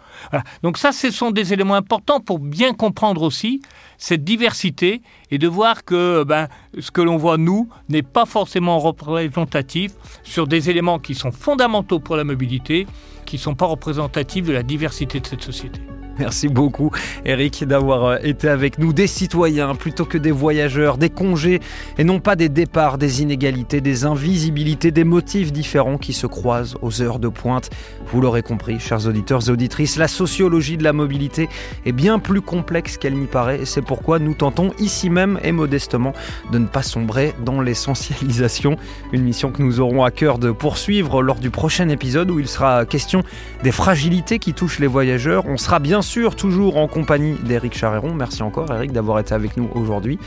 Donc 0.64 0.78
ça, 0.78 0.92
ce 0.92 1.12
sont 1.12 1.32
des 1.32 1.54
éléments 1.54 1.76
importants 1.76 2.20
pour 2.20 2.40
bien 2.40 2.74
comprendre 2.74 3.22
aussi 3.22 3.62
cette 3.98 4.24
diversité 4.24 5.02
et 5.32 5.38
de 5.38 5.48
voir 5.48 5.84
que 5.84 6.24
ben, 6.24 6.48
ce 6.80 6.92
que 6.92 7.02
l'on 7.02 7.18
voit, 7.18 7.38
nous, 7.38 7.70
n'est 7.90 8.02
pas 8.02 8.26
forcément 8.26 8.80
représentatif 8.80 9.92
sur 10.24 10.48
des 10.48 10.70
éléments 10.70 11.00
qui 11.00 11.16
sont 11.16 11.32
fondamentaux 11.32 12.00
pour 12.00 12.16
la 12.16 12.24
mobilité, 12.24 12.88
qui 13.26 13.36
ne 13.36 13.42
sont 13.42 13.56
pas 13.56 13.66
représentatifs 13.66 14.46
de 14.46 14.54
la 14.54 14.64
diversité 14.64 15.20
de 15.20 15.28
cette 15.28 15.44
société. 15.44 15.82
Merci 16.20 16.48
beaucoup 16.48 16.92
Eric 17.26 17.64
d'avoir 17.66 18.06
euh, 18.06 18.18
été 18.24 18.48
avec 18.50 18.80
nous, 18.80 18.94
des 18.94 19.08
citoyens 19.08 19.76
plutôt 19.76 20.06
que 20.06 20.18
des 20.18 20.32
voyageurs, 20.32 20.98
des 20.98 21.10
congés 21.10 21.60
et 21.98 22.04
non 22.04 22.20
pas 22.20 22.36
des 22.36 22.50
départs, 22.50 22.98
des 22.98 23.22
inégalités, 23.22 23.82
des 23.82 24.06
invisibilités, 24.06 24.92
des 24.92 25.04
motifs 25.04 25.52
différents 25.52 25.98
qui 25.98 26.14
se 26.14 26.28
croisent 26.28 26.78
aux 26.82 27.02
heures 27.02 27.20
de 27.20 27.28
pointe. 27.28 27.70
Vous 28.08 28.22
l'aurez 28.22 28.44
compris, 28.44 28.80
chers 28.80 29.08
auditeurs 29.08 29.48
et 29.48 29.52
auditrices, 29.52 29.98
la 29.98 30.08
sociologie 30.08 30.78
de 30.78 30.84
la 30.84 30.94
mobilité 30.94 31.50
est 31.86 31.92
bien 31.92 32.20
plus 32.20 32.42
complexe 32.42 32.98
qu'elle 32.98 33.18
n'y 33.18 33.28
paraît 33.28 33.66
c'est 33.66 33.82
pourquoi 33.82 34.20
nous 34.20 34.34
tentons 34.34 34.72
ici 34.80 35.10
même 35.10 35.40
et 35.44 35.52
modestement 35.52 36.14
de 36.52 36.60
ne 36.60 36.66
pas 36.66 36.82
sombrer 36.82 37.34
dans 37.44 37.62
l'essentialisation. 37.62 38.78
Une 39.12 39.24
mission 39.24 39.52
que 39.52 39.62
nous 39.62 39.80
aurons 39.80 40.04
à 40.04 40.12
cœur 40.12 40.40
de 40.40 40.52
poursuivre 40.52 41.22
lors 41.22 41.40
du 41.40 41.50
prochain 41.50 41.90
épisode 41.90 42.32
où 42.32 42.40
il 42.40 42.48
sera 42.48 42.86
question 42.86 43.24
des 43.64 43.72
fragilités 43.72 44.40
qui 44.40 44.54
touchent 44.54 44.80
les 44.80 44.88
voyageurs. 44.88 45.46
On 45.46 45.58
sera 45.58 45.80
bien 45.80 46.02
sûr 46.06 46.36
toujours 46.36 46.78
en 46.78 46.88
compagnie 46.88 47.34
d'Éric 47.44 47.76
Charéron. 47.76 48.14
Merci 48.14 48.44
encore 48.44 48.72
Eric 48.72 48.92
d'avoir 48.92 49.20
été 49.20 49.34
avec 49.34 49.58
nous 49.58 49.70
aujourd'hui. 49.74 50.20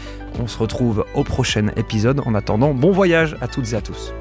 On 0.42 0.46
se 0.46 0.58
retrouve 0.58 1.04
au 1.14 1.24
prochain 1.24 1.68
épisode. 1.76 2.20
En 2.26 2.34
attendant, 2.34 2.74
bon 2.74 2.90
voyage 2.90 3.36
à 3.40 3.48
toutes 3.48 3.72
et 3.72 3.76
à 3.76 3.80
tous. 3.80 4.12